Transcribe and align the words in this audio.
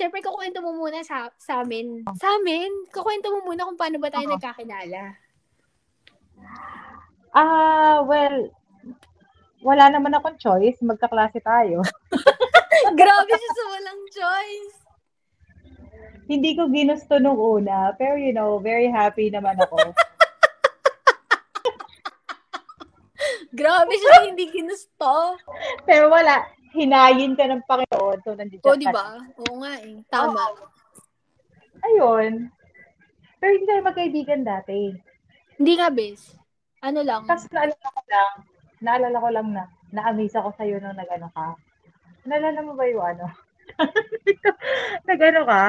syempre 0.00 0.24
kukwento 0.24 0.64
mo 0.64 0.72
muna 0.72 1.04
sa, 1.04 1.28
sa 1.36 1.60
amin. 1.60 2.08
Sa 2.16 2.40
amin, 2.40 2.88
kukwento 2.88 3.28
mo 3.28 3.44
muna 3.44 3.68
kung 3.68 3.76
paano 3.76 4.00
ba 4.00 4.08
tayo 4.08 4.32
Oo. 4.32 4.40
nagkakilala. 4.40 5.12
Ah, 7.36 8.00
well, 8.08 8.48
wala 9.60 9.92
naman 9.92 10.16
akong 10.16 10.40
choice. 10.40 10.80
Magkaklase 10.80 11.44
tayo. 11.44 11.84
Grabe 12.96 13.32
siya 13.36 13.52
sa 13.52 13.64
walang 13.76 14.02
choice. 14.08 14.76
Hindi 16.32 16.56
ko 16.56 16.72
ginusto 16.72 17.20
nung 17.20 17.36
una. 17.36 17.92
Pero, 18.00 18.16
you 18.16 18.32
know, 18.32 18.56
very 18.56 18.88
happy 18.88 19.28
naman 19.28 19.60
ako. 19.60 19.76
Grabe 23.60 23.92
siya 24.00 24.32
hindi 24.32 24.48
ginusto. 24.48 25.36
pero 25.84 26.08
wala. 26.08 26.40
Hinayin 26.70 27.34
ka 27.34 27.44
ng 27.50 27.66
Panginoon. 27.66 28.18
So, 28.22 28.34
nandito 28.38 28.62
O, 28.62 28.78
di 28.78 28.86
ba? 28.86 29.18
Oo 29.18 29.54
nga 29.58 29.72
eh. 29.82 29.98
Tama. 30.06 30.42
Ayun. 31.82 32.50
Pero 33.40 33.50
hindi 33.56 33.66
tayo 33.66 33.82
magkaibigan 33.82 34.42
dati. 34.46 34.94
Hindi 35.58 35.72
nga, 35.74 35.88
bes. 35.90 36.36
Ano 36.80 37.00
lang. 37.04 37.26
Tapos 37.28 37.44
naalala 37.52 37.88
ko 37.92 38.02
lang, 38.08 38.32
naalala 38.80 39.16
ko 39.20 39.28
lang 39.28 39.48
na, 39.52 39.62
na-amaze 39.92 40.36
ako 40.38 40.54
sa'yo 40.56 40.80
nung 40.80 40.96
nag-ano 40.96 41.28
ka. 41.34 41.56
Naalala 42.24 42.60
mo 42.64 42.72
ba 42.78 42.84
yung 42.88 43.04
ano? 43.04 43.26
nag-ano 45.10 45.40
ka? 45.44 45.62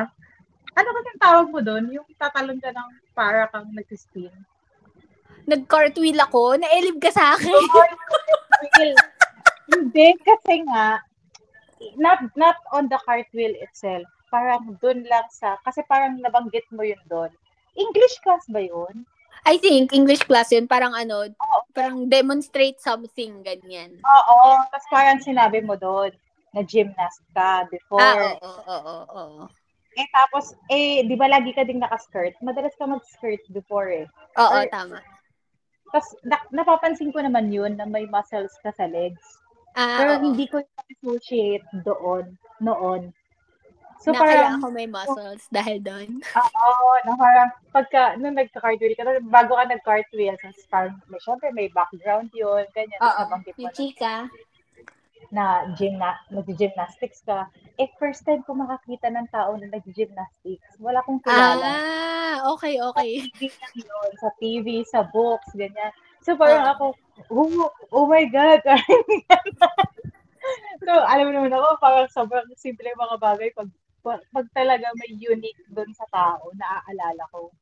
Ano 0.72 0.90
kasi 0.96 1.10
tawag 1.20 1.48
mo 1.52 1.60
doon? 1.60 1.92
Yung 1.92 2.08
tatalon 2.16 2.60
ka 2.64 2.72
ng 2.72 2.90
para 3.12 3.50
kang 3.52 3.68
nag-spin. 3.76 4.32
Nag-cartwheel 5.50 6.20
ako. 6.22 6.56
Naelib 6.56 7.02
ka 7.02 7.12
sa 7.12 7.36
akin. 7.36 7.52
Cartwheel. 7.52 8.96
Hindi, 9.72 10.20
kasi 10.22 10.68
nga, 10.68 11.00
not 11.98 12.20
not 12.36 12.60
on 12.76 12.92
the 12.92 13.00
cartwheel 13.08 13.56
itself. 13.64 14.06
Parang 14.28 14.76
doon 14.80 15.04
lang 15.08 15.28
sa, 15.32 15.60
kasi 15.64 15.84
parang 15.88 16.20
nabanggit 16.20 16.68
mo 16.72 16.84
yun 16.84 17.00
doon. 17.08 17.32
English 17.76 18.20
class 18.24 18.44
ba 18.52 18.60
yun? 18.64 19.08
I 19.48 19.58
think, 19.58 19.92
English 19.92 20.24
class 20.28 20.52
yun. 20.54 20.68
Parang 20.70 20.94
ano, 20.94 21.26
parang 21.74 22.06
demonstrate 22.06 22.78
something, 22.78 23.42
ganyan. 23.42 23.98
Oo. 24.04 24.40
Tapos 24.70 24.88
parang 24.92 25.20
sinabi 25.24 25.64
mo 25.66 25.74
doon 25.76 26.12
na 26.52 26.62
gymnast 26.62 27.24
ka 27.32 27.66
before. 27.72 28.04
Ah, 28.04 28.36
oo, 28.38 28.60
oo, 28.60 28.80
oo, 28.80 29.04
oo. 29.08 29.44
Eh, 29.98 30.08
tapos, 30.16 30.56
eh, 30.72 31.04
di 31.04 31.16
ba 31.20 31.28
lagi 31.28 31.52
ka 31.52 31.68
ding 31.68 31.84
naka-skirt? 31.84 32.36
Madalas 32.40 32.72
ka 32.80 32.88
mag-skirt 32.88 33.44
before 33.52 33.92
eh. 33.92 34.08
Oo, 34.40 34.64
Or- 34.64 34.72
tama. 34.72 35.04
Tapos, 35.92 36.16
na- 36.24 36.48
napapansin 36.56 37.12
ko 37.12 37.20
naman 37.20 37.52
yun 37.52 37.76
na 37.76 37.84
may 37.84 38.08
muscles 38.08 38.56
ka 38.64 38.72
sa 38.72 38.88
legs. 38.88 39.20
Ah, 39.76 40.04
Pero 40.04 40.12
oo. 40.20 40.24
hindi 40.28 40.46
ko 40.52 40.60
associate 40.92 41.66
doon, 41.88 42.36
noon. 42.60 43.02
na 43.12 44.02
So, 44.02 44.10
kaya 44.18 44.50
parang, 44.50 44.54
ako 44.60 44.68
may 44.74 44.90
muscles 44.90 45.46
dahil 45.54 45.78
doon. 45.80 46.10
oo, 46.66 46.90
na 47.06 47.14
parang, 47.16 47.50
pagka, 47.70 48.18
nung 48.18 48.36
nag-cartwheel 48.36 48.98
ka, 48.98 49.06
bago 49.30 49.56
ka 49.56 49.64
nag-cartwheel, 49.70 50.36
tapos 50.42 50.66
parang, 50.68 50.96
may, 51.08 51.22
syempre, 51.22 51.48
may 51.54 51.70
background 51.70 52.34
yun, 52.34 52.66
ganyan. 52.74 53.00
Oo, 53.00 53.24
yung 53.62 53.74
chika. 53.78 54.28
na 55.32 55.64
gymna 55.80 56.20
nag-gymnastics 56.28 57.24
ka. 57.24 57.48
Eh, 57.80 57.88
first 57.96 58.28
time 58.28 58.44
ko 58.44 58.52
makakita 58.52 59.08
ng 59.08 59.32
tao 59.32 59.56
na 59.56 59.72
nag-gymnastics. 59.72 60.76
Wala 60.76 61.00
akong 61.00 61.24
kilala. 61.24 61.72
Ah, 61.72 62.38
okay, 62.52 62.76
okay. 62.84 63.24
TV 63.40 63.48
lang 63.48 63.76
yun, 63.80 64.12
sa 64.20 64.30
TV, 64.36 64.68
sa 64.84 65.00
books, 65.08 65.56
ganyan. 65.56 65.96
So, 66.20 66.36
parang 66.36 66.68
ako, 66.76 66.94
oh, 67.30 67.70
oh 67.92 68.08
my 68.08 68.26
God. 68.26 68.62
so, 70.86 70.92
alam 71.06 71.30
mo 71.30 71.32
naman 71.36 71.54
ako, 71.54 71.78
parang 71.78 72.10
sobrang 72.10 72.48
simple 72.58 72.88
yung 72.88 73.04
mga 73.04 73.18
bagay 73.22 73.50
pag, 73.54 73.70
pag, 74.02 74.48
talaga 74.58 74.90
may 74.98 75.14
unique 75.14 75.62
doon 75.70 75.92
sa 75.94 76.08
tao, 76.10 76.50
naaalala 76.58 77.22
ko. 77.30 77.54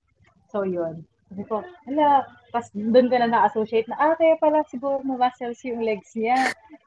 So, 0.48 0.64
yun. 0.64 1.04
Sabi 1.30 1.44
ko, 1.46 1.62
hala, 1.86 2.26
tapos 2.50 2.74
doon 2.74 3.10
ka 3.12 3.18
na 3.22 3.30
na-associate 3.30 3.86
na, 3.86 3.98
ah, 4.02 4.18
kaya 4.18 4.34
pala 4.42 4.66
siguro 4.66 5.06
muscles 5.06 5.62
yung 5.62 5.86
legs 5.86 6.18
niya. 6.18 6.38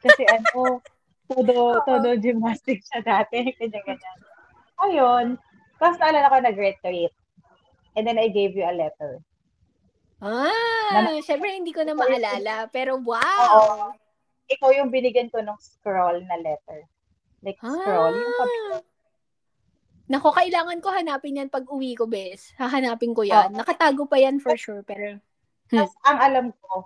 Kasi 0.03 0.27
ano, 0.27 0.82
todo, 1.31 1.78
todo 1.87 2.09
gymnastics 2.19 2.91
siya 2.91 3.06
dati, 3.06 3.38
ganyan-ganyan. 3.61 4.19
Ayun. 4.82 5.27
Tapos 5.78 5.99
naalala 6.03 6.31
ko 6.31 6.37
nag-retreat. 6.43 7.15
And 7.94 8.09
then 8.09 8.19
I 8.19 8.32
gave 8.32 8.56
you 8.56 8.66
a 8.66 8.75
letter. 8.75 9.22
Ah, 10.22 11.19
syempre 11.21 11.50
hindi 11.50 11.75
ko 11.75 11.83
na 11.83 11.99
maalala. 11.99 12.71
Pero 12.71 12.94
Oo. 12.97 13.10
wow! 13.10 13.91
Ikaw 14.47 14.71
yung 14.78 14.94
binigyan 14.94 15.27
ko 15.28 15.43
ng 15.43 15.59
scroll 15.59 16.22
na 16.25 16.38
letter. 16.38 16.87
Like, 17.43 17.59
scroll. 17.59 18.15
Yung 18.15 18.37
pag- 18.38 18.55
Ah. 18.78 18.81
Nako, 20.06 20.28
kailangan 20.31 20.78
ko 20.78 20.93
hanapin 20.93 21.41
yan 21.41 21.50
pag 21.50 21.66
uwi 21.66 21.97
ko, 21.97 22.06
bes. 22.06 22.53
Hahanapin 22.55 23.16
ko 23.16 23.27
yan. 23.27 23.50
Oo. 23.50 23.59
Nakatago 23.59 24.06
pa 24.06 24.21
yan 24.21 24.38
for 24.38 24.55
sure, 24.55 24.84
pero... 24.87 25.19
Tapos, 25.72 25.91
ang 26.05 26.19
alam 26.21 26.47
ko, 26.61 26.84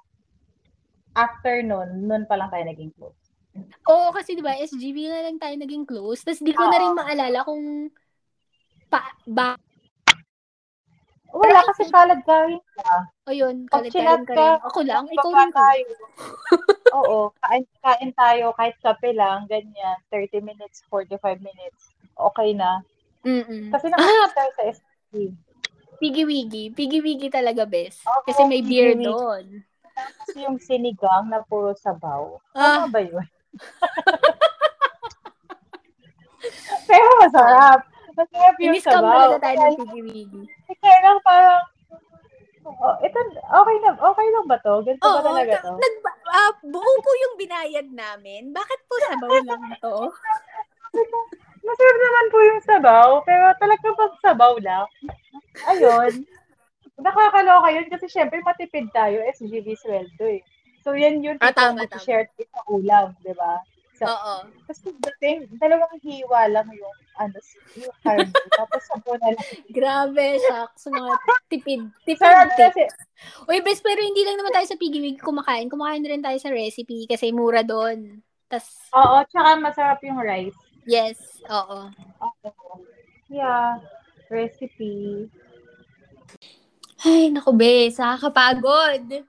after 1.13 1.59
nun, 1.61 2.07
nun 2.07 2.23
pa 2.25 2.39
lang 2.39 2.49
tayo 2.49 2.65
naging 2.65 2.95
close. 2.95 3.19
Oo, 3.89 4.13
kasi 4.15 4.37
di 4.37 4.45
ba, 4.45 4.55
SGB 4.55 5.11
na 5.11 5.27
lang 5.27 5.41
tayo 5.41 5.57
naging 5.59 5.89
close. 5.89 6.23
Tapos 6.23 6.45
di 6.45 6.53
ko 6.55 6.63
na 6.71 6.77
rin 6.79 6.93
maalala 6.95 7.41
kung 7.43 7.91
pa, 8.87 9.11
ba, 9.27 9.59
Wala 11.37 11.61
kasi 11.69 11.83
salad 11.87 12.21
ka 12.25 12.49
rin 12.49 12.63
ka. 12.75 13.13
o 13.27 13.31
yun, 13.31 13.69
Pag 13.69 13.85
kalitaran 13.85 13.93
chinat 13.93 14.21
ka 14.25 14.33
ka, 14.33 14.49
rin. 14.49 14.59
Ako 14.65 14.79
lang, 14.83 15.05
ikaw 15.13 15.31
rin 15.31 15.53
tayo. 15.53 15.87
Oo. 16.97 17.19
Kain, 17.37 17.65
kain 17.79 18.11
tayo 18.15 18.45
kahit 18.57 18.77
kape 18.81 19.11
lang, 19.13 19.45
ganyan. 19.45 19.99
30 20.09 20.41
minutes, 20.41 20.81
45 20.89 21.45
minutes. 21.45 21.93
Okay 22.17 22.57
na. 22.57 22.81
Mm-mm. 23.21 23.69
Kasi 23.69 23.87
Ah, 23.89 23.91
nakakita 23.93 24.29
tayo 24.33 24.51
sa 24.55 24.63
SG. 24.73 25.15
pigi-wigi. 25.97 26.65
Pigi-wigi 26.73 27.29
talaga, 27.29 27.69
bes. 27.69 28.01
Oo, 28.05 28.25
Kasi 28.25 28.45
may 28.45 28.65
beer 28.65 28.97
doon. 28.97 29.65
Tapos 29.97 30.29
yung 30.37 30.57
sinigang 30.57 31.29
na 31.29 31.41
puro 31.41 31.73
sabaw. 31.75 32.37
Ah, 32.53 32.85
Tama 32.85 32.93
ba 32.93 33.01
yun? 33.01 33.25
Pero 36.87 37.09
masarap. 37.21 37.81
Masarap 38.17 38.57
yung 38.59 38.73
inis-scam 38.73 38.95
sabaw. 38.97 39.13
talaga 39.13 39.37
tayo 39.39 39.57
ng 39.59 39.77
pigi-wigi. 39.79 40.43
kaya 40.75 40.99
lang 41.05 41.19
parang, 41.21 41.63
oh, 42.65 42.97
ito, 42.99 43.19
okay 43.37 43.77
na, 43.79 43.91
okay 43.95 44.27
lang 44.27 44.45
ba 44.47 44.57
to? 44.59 44.75
Ganito 44.83 45.03
ba 45.03 45.13
Oo, 45.13 45.21
talaga 45.23 45.53
ta- 45.53 45.63
to? 45.63 45.75
nag, 45.77 45.95
ah, 46.27 46.53
buo 46.65 46.93
po 46.97 47.11
yung 47.15 47.35
binayad 47.37 47.89
namin. 47.89 48.51
Bakit 48.51 48.81
po 48.85 48.95
sabaw 49.03 49.33
lang 49.43 49.63
to? 49.79 49.97
Masarap 51.61 51.97
naman 51.99 52.27
po 52.27 52.39
yung 52.41 52.63
sabaw, 52.63 53.09
pero 53.23 53.45
talaga 53.57 53.87
pag 53.93 54.13
sabaw 54.23 54.55
lang. 54.59 54.87
Ayun. 55.67 56.25
Nakakaloka 56.97 57.69
yun 57.71 57.87
kasi 57.87 58.09
syempre 58.09 58.41
matipid 58.41 58.89
tayo, 58.91 59.21
SGB 59.29 59.77
sweldo 59.77 60.25
eh. 60.25 60.41
So 60.81 60.95
yan 60.95 61.21
yun, 61.21 61.37
Ah, 61.39 61.53
tama, 61.53 61.85
tama. 61.85 62.01
tayo 62.01 62.25
sa 62.49 62.61
ulam, 62.65 63.13
di 63.21 63.35
ba? 63.35 63.61
So, 63.97 64.05
Oo. 64.05 64.35
Tapos 64.69 64.81
pagdating, 64.85 65.49
dalawang 65.57 65.97
hiwa 66.05 66.41
lang 66.53 66.69
yung, 66.69 66.97
ano, 67.17 67.37
yung 67.81 67.95
carne. 68.05 68.29
Tapos 68.53 68.81
sampo 68.85 69.17
na 69.17 69.33
lang. 69.33 69.47
Grabe, 69.73 70.37
shucks. 70.37 70.85
Mga 70.93 71.11
tipid. 71.49 71.83
Tipid 72.05 72.21
kasi, 72.21 72.85
Uy, 73.49 73.65
best, 73.65 73.81
pero 73.81 74.05
hindi 74.05 74.21
lang 74.21 74.37
naman 74.37 74.53
tayo 74.53 74.69
sa 74.69 74.77
pigi-wigi 74.77 75.17
kumakain. 75.25 75.73
Kumakain 75.73 76.05
rin 76.05 76.21
tayo 76.21 76.37
sa 76.37 76.53
recipe 76.53 77.09
kasi 77.09 77.33
mura 77.33 77.65
doon. 77.65 78.21
Tas, 78.53 78.93
oo, 78.93 79.17
tsaka 79.33 79.57
masarap 79.57 79.99
yung 80.05 80.21
rice. 80.21 80.61
yes, 80.85 81.41
oo. 81.49 81.89
Oo. 82.21 82.49
Yeah, 83.33 83.81
recipe. 84.29 85.27
Ay, 87.01 87.33
naku, 87.33 87.57
bes. 87.57 87.97
Nakakapagod. 87.97 89.25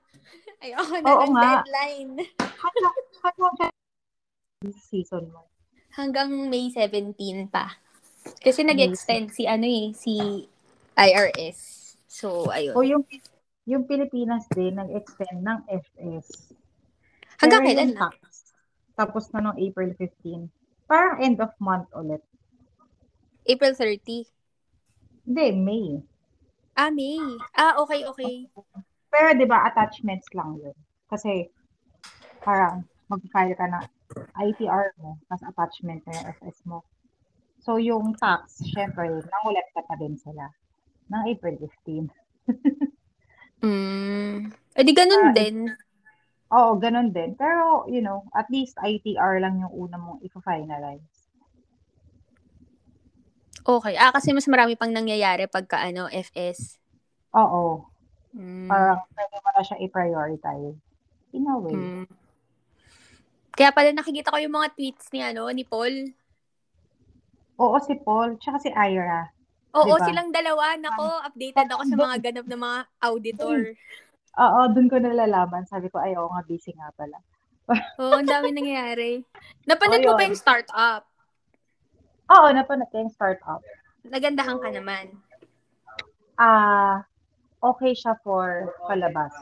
Ayoko 0.60 0.94
na 1.00 1.08
Oo 1.08 1.24
ng 1.24 1.34
nga. 1.34 1.42
deadline. 1.64 2.12
Kaya, 2.36 2.88
kaya, 3.56 3.70
season 4.66 5.30
mo. 5.30 5.46
Hanggang 5.94 6.30
May 6.50 6.70
17 6.74 7.14
pa. 7.50 7.78
Kasi 8.42 8.66
nag-extend 8.66 9.30
si, 9.30 9.46
ano 9.46 9.64
eh, 9.64 9.94
si 9.94 10.44
IRS. 10.98 11.94
So, 12.10 12.50
ayun. 12.50 12.74
O 12.74 12.82
yung, 12.82 13.06
yung 13.64 13.86
Pilipinas 13.86 14.44
din, 14.50 14.74
nag-extend 14.74 15.38
ng 15.42 15.58
FS. 15.70 16.54
Hanggang 17.38 17.62
Pero 17.62 17.68
kailan 17.70 17.94
tax, 17.94 18.14
Tapos 18.98 19.30
na 19.30 19.38
nung 19.46 19.58
April 19.58 19.94
15. 19.94 20.50
Parang 20.90 21.22
end 21.22 21.38
of 21.38 21.54
month 21.62 21.86
ulit. 21.94 22.22
April 23.46 23.78
30. 23.78 24.26
Hindi, 25.22 25.46
May. 25.54 25.86
Ah, 26.74 26.90
May. 26.90 27.22
Ah, 27.54 27.78
okay, 27.78 28.02
okay. 28.02 28.50
Pero 29.08 29.28
di 29.38 29.46
ba 29.46 29.70
attachments 29.70 30.26
lang 30.34 30.58
yun. 30.58 30.74
Kasi 31.06 31.46
parang 32.42 32.82
mag-file 33.06 33.54
ka 33.54 33.66
na 33.70 33.86
ITR 34.38 34.94
mo, 35.02 35.18
tapos 35.28 35.44
attachment 35.50 36.00
na 36.06 36.12
yung 36.16 36.26
FS 36.40 36.58
mo. 36.64 36.84
So 37.60 37.76
yung 37.76 38.14
tax, 38.16 38.62
syempre, 38.62 39.08
nangulit 39.10 39.66
ka 39.74 39.82
pa 39.84 39.94
din 39.98 40.14
sila 40.16 40.48
ng 41.10 41.22
April 41.28 41.56
15. 41.84 42.08
Mm. 43.58 44.54
Eh, 44.78 44.84
di 44.86 44.94
ganun 44.94 45.24
Ah, 45.30 45.34
din. 45.34 45.66
Oo, 46.54 46.78
ganun 46.78 47.10
din. 47.10 47.34
Pero, 47.34 47.90
you 47.90 47.98
know, 47.98 48.22
at 48.30 48.46
least 48.54 48.78
ITR 48.78 49.42
lang 49.42 49.58
yung 49.58 49.74
una 49.74 49.98
mong 49.98 50.22
i-finalize. 50.22 51.26
Okay. 53.66 53.98
Ah, 54.00 54.14
kasi 54.14 54.32
mas 54.32 54.48
marami 54.48 54.78
pang 54.78 54.88
nangyayari 54.88 55.44
pagka 55.50 55.82
ano, 55.82 56.08
FS. 56.08 56.78
Oo. 57.36 57.84
Mm. 58.32 58.70
Parang 58.70 59.02
pwede 59.12 59.36
mo 59.42 59.50
na 59.52 59.62
siya 59.66 59.76
i-prioritize. 59.82 60.78
In 61.36 61.44
a 61.50 61.56
way. 61.60 61.74
Mm. 61.76 62.08
Kaya 63.58 63.74
pala 63.74 63.90
nakikita 63.90 64.30
ko 64.30 64.38
yung 64.38 64.54
mga 64.54 64.70
tweets 64.78 65.10
ni 65.10 65.18
ano, 65.18 65.50
ni 65.50 65.66
Paul. 65.66 66.14
Oo, 67.58 67.74
si 67.82 67.98
Paul, 67.98 68.38
tsaka 68.38 68.62
si 68.62 68.70
Ira. 68.70 69.34
Oo, 69.74 69.98
Diba? 69.98 70.06
silang 70.06 70.30
dalawa. 70.30 70.78
Nako, 70.78 71.26
updated 71.26 71.66
ako 71.66 71.82
sa 71.90 71.96
mga 71.98 72.16
ganap 72.30 72.46
ng 72.46 72.60
mga 72.62 72.78
auditor. 73.02 73.58
Oo, 74.46 74.60
dun 74.70 74.86
ko 74.86 75.02
nalalaman. 75.02 75.66
Sabi 75.66 75.90
ko, 75.90 75.98
ay, 75.98 76.14
oo 76.14 76.30
nga, 76.30 76.46
busy 76.46 76.70
nga 76.78 76.94
pala. 76.94 77.18
Oo, 77.98 78.14
ang 78.22 78.30
dami 78.30 78.54
nangyayari. 78.54 79.26
Napanood 79.66 80.06
mo 80.06 80.14
Oo, 80.14 80.18
pa 80.18 80.22
yun. 80.22 80.30
yung 80.30 80.38
startup. 80.38 81.02
Oo, 82.30 82.46
napanood 82.54 82.86
ko 82.94 82.96
yung 83.02 83.10
startup. 83.10 83.58
Nagandahan 84.06 84.62
ka 84.62 84.70
naman. 84.70 85.18
Ah, 86.38 87.02
okay 87.58 87.90
siya 87.98 88.14
for 88.22 88.70
palabas. 88.86 89.34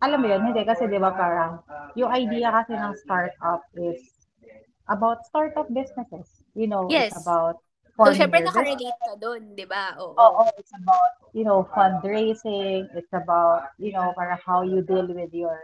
Alam 0.00 0.18
mo 0.24 0.26
yun, 0.32 0.42
hindi 0.50 0.62
kasi 0.64 0.88
'di 0.88 0.98
ba 0.98 1.12
parang 1.12 1.60
yung 1.94 2.10
idea 2.10 2.50
kasi 2.50 2.72
ng 2.74 2.94
startup 2.98 3.62
is 3.78 4.00
about 4.88 5.22
startup 5.28 5.68
businesses. 5.70 6.26
You 6.56 6.66
know, 6.66 6.90
Yes. 6.90 7.12
it's 7.12 7.20
about 7.22 7.60
So, 8.00 8.16
syempre 8.16 8.40
nakarelate 8.40 8.96
ka 8.96 9.12
doon, 9.20 9.52
di 9.52 9.68
ba? 9.68 9.92
Oo. 10.00 10.16
Oo, 10.16 10.42
it's 10.56 10.72
about, 10.72 11.12
you 11.36 11.44
know, 11.44 11.68
fundraising. 11.76 12.88
It's 12.96 13.12
about, 13.12 13.76
you 13.76 13.92
know, 13.92 14.16
para 14.16 14.40
how 14.40 14.64
you 14.64 14.80
deal 14.80 15.04
with 15.04 15.28
your 15.36 15.60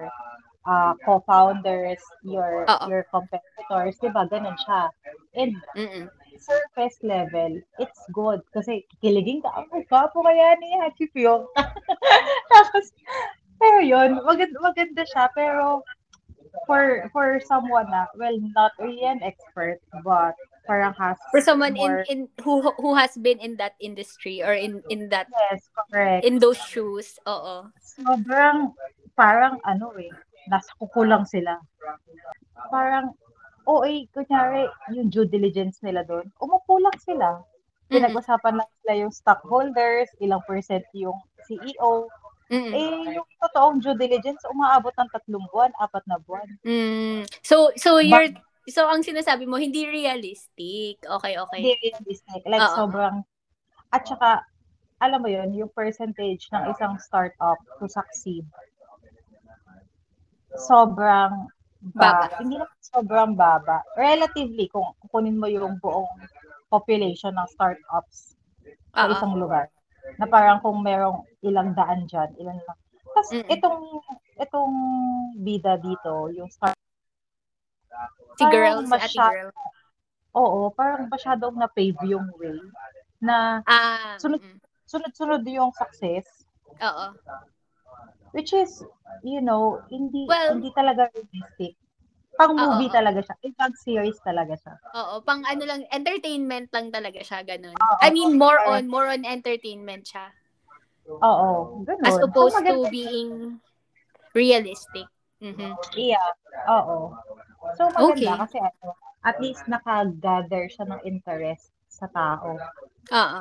uh, 0.69 0.93
co-founders, 1.01 2.03
your 2.21 2.69
Oo. 2.69 2.87
your 2.91 3.03
competitors, 3.09 3.97
'di 3.97 4.11
ba? 4.13 4.29
Ganun 4.29 4.53
siya. 4.61 4.93
And 5.33 5.57
Mm-mm. 5.73 6.13
surface 6.37 7.01
level, 7.01 7.57
it's 7.81 8.03
good 8.13 8.45
kasi 8.53 8.85
kikiligin 9.01 9.41
ka. 9.41 9.49
Oh, 9.73 9.81
kapo 9.89 10.21
kaya 10.21 10.61
ni 10.61 10.77
Hachi 10.77 11.09
Pyong. 11.09 11.49
Tapos, 12.53 12.93
pero 13.61 13.79
yun, 13.81 14.21
maganda, 14.25 14.59
maganda 14.61 15.03
siya. 15.09 15.29
Pero, 15.35 15.83
for 16.65 17.09
for 17.13 17.41
someone 17.45 17.89
na, 17.93 18.09
well, 18.17 18.35
not 18.57 18.73
really 18.81 19.05
an 19.05 19.21
expert, 19.21 19.81
but 20.05 20.33
parang 20.67 20.97
has 20.99 21.15
For 21.31 21.41
someone 21.45 21.77
more, 21.77 22.03
in 22.09 22.27
in 22.27 22.43
who 22.43 22.65
who 22.81 22.97
has 22.97 23.15
been 23.21 23.39
in 23.39 23.57
that 23.61 23.77
industry 23.79 24.43
or 24.43 24.57
in 24.57 24.83
in 24.89 25.09
that 25.13 25.29
yes, 25.31 25.69
correct. 25.93 26.25
in 26.25 26.41
those 26.41 26.59
shoes. 26.59 27.21
Oo. 27.29 27.71
Sobrang, 27.81 28.73
parang 29.15 29.61
ano 29.69 29.93
eh, 30.01 30.11
nasa 30.51 30.73
kukulang 30.81 31.29
sila. 31.29 31.61
Parang, 32.73 33.15
oo 33.69 33.85
eh, 33.87 34.09
kunyari, 34.11 34.67
yung 34.97 35.13
due 35.13 35.29
diligence 35.29 35.81
nila 35.85 36.03
doon, 36.03 36.27
umupo 36.41 36.81
lang 36.81 36.97
sila. 36.99 37.45
Pinag-usapan 37.87 38.59
lang 38.59 38.71
sila 38.83 38.93
yung 38.99 39.15
stockholders, 39.15 40.11
ilang 40.19 40.43
percent 40.43 40.83
yung 40.91 41.15
CEO. 41.47 42.11
Mm-mm. 42.47 42.71
Eh, 42.71 43.19
yung 43.19 43.27
totoong 43.43 43.83
due 43.83 43.99
diligence, 43.99 44.39
umaabot 44.47 44.95
ng 44.95 45.11
tatlong 45.11 45.47
buwan, 45.51 45.75
apat 45.83 46.05
na 46.07 46.19
buwan. 46.23 46.47
Mm. 46.63 47.27
So 47.43 47.75
so 47.75 47.99
you're 47.99 48.31
so 48.71 48.87
ang 48.87 49.03
sinasabi 49.03 49.51
mo 49.51 49.59
hindi 49.59 49.87
realistic. 49.87 51.03
Okay, 51.03 51.35
okay. 51.39 51.59
Hindi 51.59 51.75
realistic. 51.83 52.47
Like, 52.47 52.63
Oo. 52.63 52.87
sobrang, 52.87 53.27
at 53.91 54.03
saka, 54.07 54.47
alam 55.03 55.23
mo 55.23 55.29
yun, 55.31 55.51
yung 55.55 55.71
percentage 55.75 56.47
ng 56.55 56.71
isang 56.71 56.99
startup 57.03 57.59
to 57.79 57.87
succeed, 57.91 58.47
sobrang 60.55 61.51
ba, 61.95 62.27
Baba. 62.27 62.37
hindi 62.43 62.59
naman 62.59 62.79
sobrang 62.83 63.33
baba. 63.39 63.87
Relatively, 63.95 64.67
kung 64.67 64.91
kunin 65.13 65.39
mo 65.39 65.47
yung 65.47 65.79
buong 65.79 66.11
population 66.67 67.31
ng 67.35 67.49
startups 67.55 68.35
sa 68.91 69.07
isang 69.13 69.39
lugar. 69.39 69.71
Na 70.15 70.27
parang 70.27 70.59
kung 70.59 70.79
merong 70.79 71.27
ilang 71.41 71.71
daan 71.73 72.07
dyan, 72.07 72.31
ilan 72.37 72.59
lang. 72.59 72.79
Tapos 73.09 73.31
Mm-mm. 73.33 73.49
itong, 73.49 73.81
itong 74.37 74.75
bida 75.39 75.75
dito, 75.77 76.31
yung 76.31 76.47
start, 76.47 76.79
Si 78.37 78.45
girl, 78.47 78.85
si 78.85 78.93
ate 78.93 79.17
girl. 79.17 79.51
oo, 80.31 80.69
parang 80.71 81.09
masyadong 81.09 81.57
na-pave 81.57 81.97
yung 82.05 82.29
way 82.37 82.61
na 83.19 83.65
Ah. 83.65 84.21
Sunod- 84.21 84.45
mm-mm. 84.45 84.61
sunod-sunod 84.85 85.41
yung 85.49 85.73
success 85.73 86.45
Oo. 86.77 87.17
which 88.31 88.53
is 88.53 88.85
you 89.25 89.41
know 89.41 89.81
hindi 89.89 90.29
Well- 90.29 90.61
hindi 90.61 90.69
talaga 90.71 91.09
realistic 91.09 91.73
pang 92.37 92.53
movie 92.55 92.89
oo. 92.89 92.95
talaga 92.95 93.21
siya 93.25 93.37
in 93.43 93.53
fact 93.57 93.77
series 93.81 94.19
talaga 94.23 94.55
siya 94.61 94.75
Oo, 94.97 95.21
pang 95.25 95.45
ano 95.45 95.65
lang, 95.69 95.85
entertainment 95.93 96.69
lang 96.73 96.89
talaga 96.89 97.21
siya, 97.21 97.45
ganun. 97.45 97.77
Oo, 97.77 97.97
I 98.01 98.09
mean, 98.13 98.37
more 98.41 98.61
on, 98.65 98.89
more 98.89 99.09
on 99.09 99.25
entertainment 99.29 100.09
siya. 100.09 100.33
oo 101.07 101.49
ganun 101.85 102.05
As 102.07 102.17
opposed 102.21 102.57
so, 102.61 102.65
to 102.65 102.77
being 102.93 103.61
realistic. 104.37 105.07
Mhm. 105.41 105.77
yeah 105.97 106.33
oo 106.69 107.13
so 107.77 107.89
maganda 107.93 108.37
Okay. 108.37 108.41
kasi 108.49 108.57
ano 108.61 108.97
at 109.27 109.37
least 109.43 109.65
naka-gather 109.69 110.65
siya 110.71 110.87
ng 110.89 111.01
interest 111.05 111.73
sa 111.91 112.07
tao 112.09 112.57
Oo. 113.13 113.41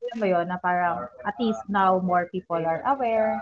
alam 0.00 0.16
mo 0.18 0.26
yun 0.26 0.46
na 0.48 0.58
parang 0.58 1.06
at 1.24 1.36
least 1.40 1.60
now 1.68 1.96
more 2.00 2.26
people 2.32 2.60
are 2.60 2.82
aware 2.88 3.40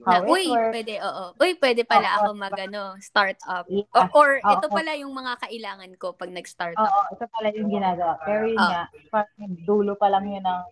Na, 0.00 0.24
uy, 0.24 0.48
works 0.48 0.72
pwede, 0.72 0.94
oo. 1.04 1.24
Uy, 1.36 1.52
pwede 1.60 1.82
pala 1.84 2.08
Oo, 2.08 2.16
ako 2.24 2.28
magano, 2.32 2.96
start 3.04 3.36
up. 3.44 3.68
Yeah. 3.68 3.84
Or, 3.92 4.08
or 4.16 4.30
Oo. 4.40 4.52
ito 4.56 4.66
pala 4.72 4.92
yung 4.96 5.12
mga 5.12 5.32
kailangan 5.44 5.92
ko 6.00 6.16
pag 6.16 6.32
nag-start 6.32 6.80
up. 6.80 6.88
Oo, 6.88 7.00
ito 7.12 7.24
pala 7.28 7.48
yung 7.52 7.68
ginagawa. 7.68 8.16
Pero 8.24 8.48
yun 8.48 8.56
Oo. 8.56 8.70
nga, 8.72 8.82
parang 9.12 9.52
dulo 9.68 9.92
pa 10.00 10.08
lang 10.08 10.24
yun 10.24 10.44
ng 10.44 10.62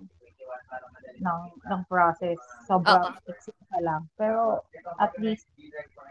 ng, 1.19 1.41
ng 1.67 1.83
process. 1.91 2.39
Sobrang 2.65 3.05
Oo. 3.05 3.29
iksi 3.29 3.53
pa 3.69 3.79
lang. 3.85 4.09
Pero 4.17 4.65
at 4.97 5.13
least 5.21 5.45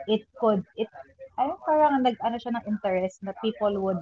it 0.05 0.27
could, 0.37 0.61
it, 0.77 0.91
ay 1.41 1.49
parang 1.65 2.05
nag-ano 2.05 2.37
siya 2.37 2.53
ng 2.59 2.65
interest 2.69 3.25
na 3.25 3.33
people 3.41 3.73
would 3.81 4.01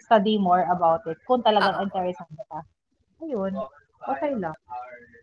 study 0.00 0.40
more 0.40 0.64
about 0.72 1.04
it 1.04 1.20
kung 1.28 1.44
talagang 1.44 1.76
Oo. 1.76 1.84
interested 1.84 2.38
ka. 2.48 2.60
Ayun, 3.20 3.52
okay 4.08 4.32
lang. 4.38 4.56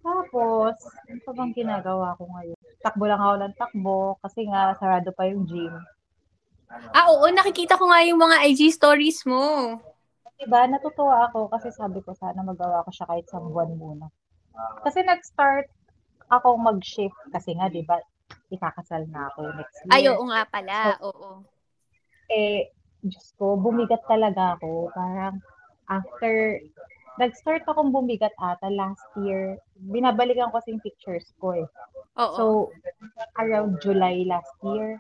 Tapos, 0.06 0.78
ano 1.10 1.20
pa 1.26 1.32
bang 1.34 1.54
ginagawa 1.58 2.14
ko 2.14 2.30
ngayon? 2.30 2.60
Takbo 2.86 3.04
lang 3.10 3.18
ako 3.18 3.36
ng 3.42 3.56
takbo 3.58 3.98
kasi 4.22 4.46
nga 4.46 4.78
sarado 4.78 5.10
pa 5.18 5.26
yung 5.26 5.50
gym. 5.50 5.74
Ah, 6.94 7.10
oo, 7.10 7.26
nakikita 7.34 7.74
ko 7.74 7.90
nga 7.90 8.06
yung 8.06 8.22
mga 8.22 8.46
IG 8.46 8.70
stories 8.70 9.26
mo. 9.26 9.76
Diba, 10.36 10.68
natutuwa 10.70 11.26
ako 11.32 11.50
kasi 11.50 11.72
sabi 11.72 12.04
ko 12.06 12.12
sana 12.14 12.44
magawa 12.46 12.84
ko 12.86 12.92
siya 12.94 13.08
kahit 13.10 13.26
isang 13.26 13.50
buwan 13.50 13.72
muna. 13.74 14.06
Kasi 14.86 15.02
nag-start 15.02 15.72
ako 16.30 16.60
mag-shift 16.60 17.18
kasi 17.34 17.58
nga, 17.58 17.72
di 17.72 17.82
ba, 17.82 17.98
ikakasal 18.54 19.10
na 19.10 19.32
ako 19.32 19.50
next 19.58 19.80
year. 19.88 19.94
Ay, 19.96 20.06
oo 20.12 20.24
nga 20.30 20.44
pala. 20.46 21.00
Oo. 21.02 21.42
Eh, 22.30 22.70
Diyos 23.02 23.34
ko, 23.38 23.58
bumigat 23.58 24.02
talaga 24.06 24.58
ako. 24.58 24.90
Parang 24.94 25.40
after, 25.90 26.62
nag-start 27.20 27.64
akong 27.68 27.92
bumigat 27.92 28.34
ata 28.40 28.68
last 28.72 29.04
year. 29.24 29.60
Binabalikan 29.80 30.52
ko 30.52 30.60
kasi 30.60 30.76
yung 30.76 30.84
pictures 30.84 31.28
ko 31.40 31.56
eh. 31.56 31.68
Oo. 32.20 32.36
So, 32.36 32.44
around 33.40 33.80
July 33.80 34.28
last 34.28 34.52
year. 34.64 35.00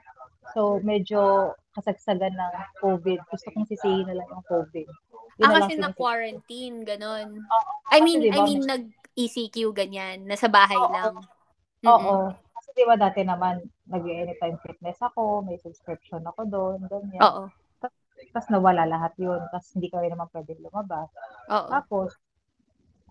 So, 0.55 0.79
medyo 0.83 1.51
kasagsagan 1.75 2.35
ng 2.35 2.53
COVID. 2.79 3.19
Gusto 3.27 3.47
kong 3.51 3.67
sisihin 3.67 4.07
na 4.07 4.15
lang 4.19 4.27
yung 4.31 4.47
COVID. 4.47 4.87
Yun 5.35 5.51
ah, 5.51 5.53
kasi 5.59 5.75
na-quarantine, 5.75 6.87
ganon. 6.87 7.43
Oo, 7.43 7.71
I 7.91 7.99
kasi 7.99 8.05
mean, 8.07 8.19
diba, 8.23 8.35
I 8.35 8.39
mean, 8.47 8.61
nag-ECQ, 8.63 9.55
ganyan. 9.75 10.23
Nasa 10.23 10.47
bahay 10.47 10.79
Oo. 10.79 10.91
lang. 10.95 11.15
Oo. 11.83 12.31
Kasi 12.31 12.69
di 12.71 12.83
ba 12.87 12.95
dati 12.95 13.27
naman, 13.27 13.59
nag-anytime 13.91 14.55
fitness 14.63 14.95
ako, 15.03 15.43
may 15.43 15.59
subscription 15.59 16.23
ako 16.23 16.47
doon, 16.47 16.79
ganyan. 16.87 17.19
Oo. 17.19 17.51
Tapos 18.31 18.49
nawala 18.49 18.87
lahat 18.87 19.13
yun. 19.19 19.41
Tapos 19.49 19.67
hindi 19.75 19.91
ka 19.91 20.01
rin 20.01 20.13
naman 20.13 20.29
pwede 20.31 20.57
lumabas. 20.61 21.09
Oo. 21.51 21.69
Tapos, 21.69 22.15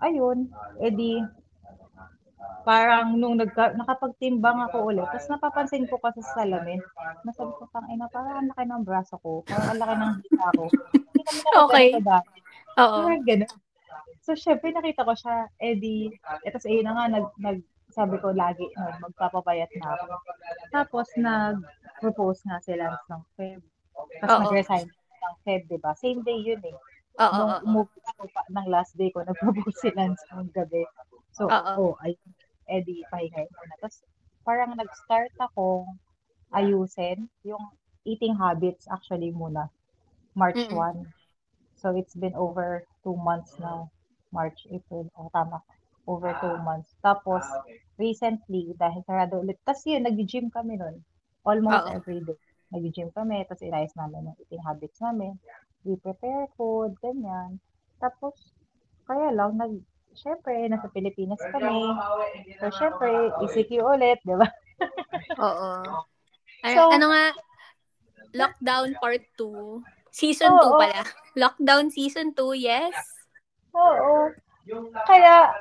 ayun, 0.02 0.50
edi, 0.82 1.22
parang 2.64 3.16
nung 3.20 3.36
nagka, 3.36 3.76
nakapagtimbang 3.76 4.56
ako 4.68 4.88
ulit, 4.88 5.04
tapos 5.12 5.28
napapansin 5.28 5.84
ko 5.84 6.00
kasi 6.00 6.24
sa 6.24 6.42
salamin, 6.42 6.80
nasabi 7.22 7.52
ko, 7.60 7.68
tang 7.68 7.88
ina, 7.92 8.08
parang 8.08 8.40
ang 8.40 8.48
laki 8.50 8.64
ng 8.64 8.84
braso 8.84 9.20
ko, 9.20 9.44
parang 9.44 9.76
ang 9.76 9.80
laki 9.80 9.94
ng 10.00 10.14
hita 10.24 10.48
ko. 10.56 10.64
Okay. 11.68 11.88
Oo. 12.80 12.96
Parang 13.04 13.24
ganun. 13.24 13.52
So, 14.24 14.32
syempre, 14.32 14.72
nakita 14.72 15.04
ko 15.04 15.12
siya, 15.12 15.52
edi, 15.60 16.08
etos 16.48 16.64
ayun 16.64 16.88
na 16.88 16.96
nga, 16.96 17.04
nag, 17.12 17.26
nag, 17.36 17.58
sabi 17.92 18.16
ko 18.18 18.32
lagi, 18.32 18.64
no, 18.74 18.96
magpapapayat 19.04 19.68
na 19.76 19.94
ako. 19.94 20.04
Tapos, 20.72 21.06
nag-propose 21.20 22.40
nga 22.48 22.58
sila 22.64 22.96
ng 23.12 23.22
Feb. 23.36 23.60
Tapos, 24.24 24.48
nag-resign 24.48 24.88
ng 25.24 25.36
Feb, 25.44 25.62
di 25.72 25.78
ba? 25.80 25.92
Same 25.96 26.20
day 26.28 26.38
yun 26.48 26.62
eh. 26.64 26.76
Oo. 27.20 27.30
Nung 27.36 27.54
Oo. 27.54 27.60
umuwi 27.66 28.00
ako 28.14 28.24
pa 28.34 28.42
ng 28.52 28.66
last 28.74 28.92
day 29.00 29.10
ko, 29.14 29.22
nag-propose 29.26 29.78
sila 29.80 30.12
ng 30.12 30.50
gabi. 30.54 30.84
So, 31.36 31.44
Oo. 31.50 31.74
oh, 31.78 31.94
ay, 32.04 32.12
edi, 32.70 33.02
pahinga 33.10 33.42
muna. 33.48 33.74
Tapos, 33.82 34.02
parang 34.46 34.72
nag-start 34.76 35.32
ako 35.40 35.86
ayusin 36.54 37.28
yung 37.44 37.64
eating 38.04 38.36
habits 38.36 38.84
actually 38.92 39.30
muna. 39.32 39.68
March 40.34 40.58
Mm-mm. 40.58 40.70
1. 40.70 41.06
So, 41.80 41.96
it's 41.96 42.14
been 42.14 42.34
over 42.34 42.84
two 43.04 43.16
months 43.16 43.54
now. 43.58 43.90
March, 44.32 44.66
April. 44.70 45.10
O, 45.16 45.26
oh, 45.26 45.30
tama. 45.34 45.62
Over 46.06 46.34
two 46.42 46.56
months. 46.62 46.94
Tapos, 47.02 47.44
recently, 47.98 48.74
dahil 48.78 49.00
sarado 49.06 49.40
ulit. 49.40 49.58
Tapos 49.64 49.86
yun, 49.86 50.02
nag-gym 50.04 50.50
kami 50.50 50.76
nun. 50.76 51.00
Almost 51.44 51.86
Uh-oh. 51.86 51.96
every 51.98 52.20
day. 52.24 52.38
Nag-gym 52.74 53.14
kami. 53.14 53.46
Tapos, 53.46 53.62
inayos 53.62 53.94
namin 53.94 54.34
yung 54.34 54.38
eating 54.42 54.64
habits 54.66 54.98
namin. 54.98 55.38
We 55.86 55.94
prepare 55.94 56.50
food, 56.58 56.98
ganyan. 56.98 57.62
Tapos, 58.02 58.34
kaya 59.06 59.30
lang, 59.30 59.54
nag, 59.54 59.78
syempre, 60.18 60.66
nasa 60.66 60.90
Pilipinas 60.90 61.38
kami. 61.54 61.94
So, 62.58 62.74
syempre, 62.74 63.30
ECQ 63.46 63.70
ulit, 63.78 64.18
di 64.26 64.34
ba? 64.34 64.48
Oo. 65.46 65.70
Ay, 66.66 66.74
so, 66.74 66.90
ano 66.90 67.06
nga, 67.12 67.26
Lockdown 68.34 68.98
Part 68.98 69.22
2. 69.38 69.84
Season 70.14 70.50
2 70.50 70.58
oh, 70.58 70.78
pala. 70.78 71.02
Lockdown 71.38 71.90
Season 71.90 72.34
2, 72.34 72.54
yes. 72.58 72.96
Oo. 73.74 74.30
Kaya, 75.06 75.52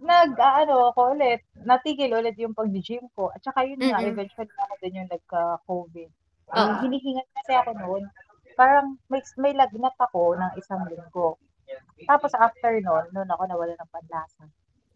nag, 0.00 0.30
ano 0.38 0.94
ako 0.94 1.18
ulit, 1.18 1.42
natigil 1.66 2.14
ulit 2.14 2.38
yung 2.38 2.54
pag-gym 2.54 3.08
ko. 3.16 3.34
At 3.34 3.42
saka 3.42 3.66
yun 3.66 3.82
mm-hmm. 3.82 3.92
nga, 3.92 4.06
eventually 4.06 4.54
ako 4.54 4.74
din 4.78 4.98
yung 5.02 5.10
nagka-COVID. 5.10 6.10
Uh, 6.52 6.60
uh 6.60 6.74
hinihingan 6.84 7.26
kasi 7.40 7.52
ako 7.56 7.70
noon. 7.80 8.04
Parang 8.54 9.00
may, 9.08 9.24
may 9.40 9.52
lagnat 9.56 9.96
ako 9.96 10.36
ng 10.36 10.52
isang 10.60 10.84
linggo. 10.86 11.40
Tapos 12.04 12.32
after 12.36 12.76
noon, 12.84 13.08
noon 13.16 13.30
ako 13.32 13.42
nawala 13.48 13.72
ng 13.72 13.92
panlasa. 13.92 14.44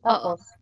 Tapos, 0.04 0.40
Uh-oh. 0.44 0.60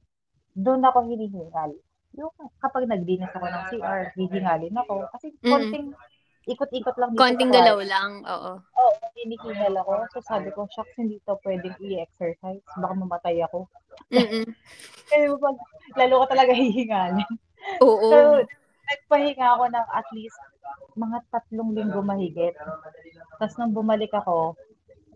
doon 0.54 0.86
ako 0.86 0.98
hinihingal. 1.10 1.74
Yung 2.14 2.30
kapag 2.62 2.86
nagdinas 2.86 3.34
ako 3.34 3.46
ng 3.50 3.64
CR, 3.74 4.00
hihingalin 4.14 4.78
ako. 4.78 5.10
Kasi 5.10 5.34
konting 5.42 5.90
mm-hmm 5.90 6.12
ikot-ikot 6.44 6.96
lang 7.00 7.10
dito. 7.12 7.20
Konting 7.20 7.52
galaw 7.52 7.78
lang, 7.80 8.20
oo. 8.24 8.52
Oo, 8.60 8.92
oh, 8.92 9.08
hinihingal 9.16 9.74
ako. 9.80 9.92
So 10.12 10.18
sabi 10.24 10.52
ko, 10.52 10.68
shucks, 10.68 10.92
hindi 11.00 11.16
to 11.24 11.40
pwedeng 11.44 11.76
i-exercise. 11.80 12.64
Baka 12.76 12.94
mamatay 12.94 13.40
ako. 13.44 13.68
Mm 14.12 14.44
Kasi 15.08 15.24
pag, 15.40 15.56
lalo 15.96 16.14
ka 16.24 16.26
talaga 16.36 16.52
hihingalin. 16.52 17.30
Oo. 17.80 18.08
So, 18.12 18.16
nagpahinga 18.92 19.46
ako 19.56 19.64
ng 19.72 19.86
at 19.88 20.08
least 20.12 20.36
mga 20.94 21.18
tatlong 21.30 21.74
linggo 21.74 22.00
mahigit. 22.00 22.54
Tapos 23.38 23.54
nung 23.58 23.74
bumalik 23.74 24.14
ako, 24.14 24.54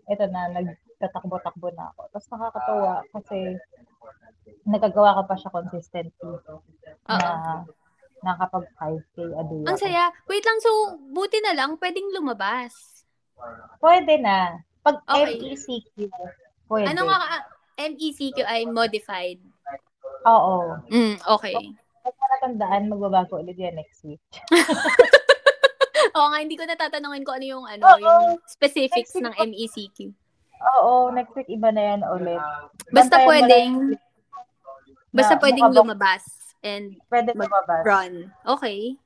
eto 0.09 0.25
na, 0.27 0.51
nagtatakbo-takbo 0.51 1.71
na 1.73 1.93
ako. 1.95 2.01
Tapos 2.11 2.27
nakakatawa 2.33 2.93
kasi 3.15 3.37
nagagawa 4.65 5.17
ko 5.17 5.21
pa 5.25 5.35
siya 5.39 5.51
consistently. 5.53 6.33
Na, 7.07 7.15
uh-huh 7.15 7.61
nakapag 8.23 8.67
5K 8.75 9.15
a 9.35 9.43
day 9.47 9.63
Ang 9.67 9.79
saya. 9.79 10.11
Wait 10.27 10.43
lang, 10.43 10.59
so 10.59 10.99
buti 11.11 11.39
na 11.43 11.55
lang, 11.55 11.79
pwedeng 11.79 12.11
lumabas. 12.11 13.03
Pwede 13.79 14.19
na. 14.19 14.59
Pag 14.83 14.99
okay. 15.07 15.39
MECQ, 15.39 16.11
pwede. 16.67 16.85
Ano 16.91 17.07
nga, 17.07 17.19
MECQ 17.79 18.37
ay 18.43 18.67
modified? 18.67 19.39
Oo. 20.27 20.83
Mm, 20.91 21.15
okay. 21.23 21.55
Pag 22.03 22.15
tandaan, 22.43 22.91
magbabago 22.91 23.39
ulit 23.39 23.55
yan 23.59 23.79
next 23.79 24.03
week. 24.03 24.23
Oo 26.17 26.27
nga, 26.33 26.39
hindi 26.41 26.55
ko 26.57 26.63
natatanungin 26.65 27.25
ko 27.25 27.31
ano 27.35 27.45
yung 27.45 27.65
ano, 27.65 27.83
Oo, 27.85 27.99
yung 27.99 28.23
specifics 28.45 29.13
ng 29.17 29.33
MECQ. 29.33 30.13
Oo, 30.79 31.13
next 31.15 31.31
week 31.35 31.47
iba 31.47 31.71
na 31.71 31.95
yan 31.95 32.01
ulit. 32.03 32.41
Basta 32.91 33.21
Bantayan 33.21 33.27
pwedeng, 33.27 33.73
basta 35.15 35.35
pwedeng 35.39 35.71
lumabas 35.71 36.23
and 36.59 36.99
Pwede 37.07 37.31
lumabas. 37.31 37.83
run. 37.87 38.27
Okay. 38.43 38.99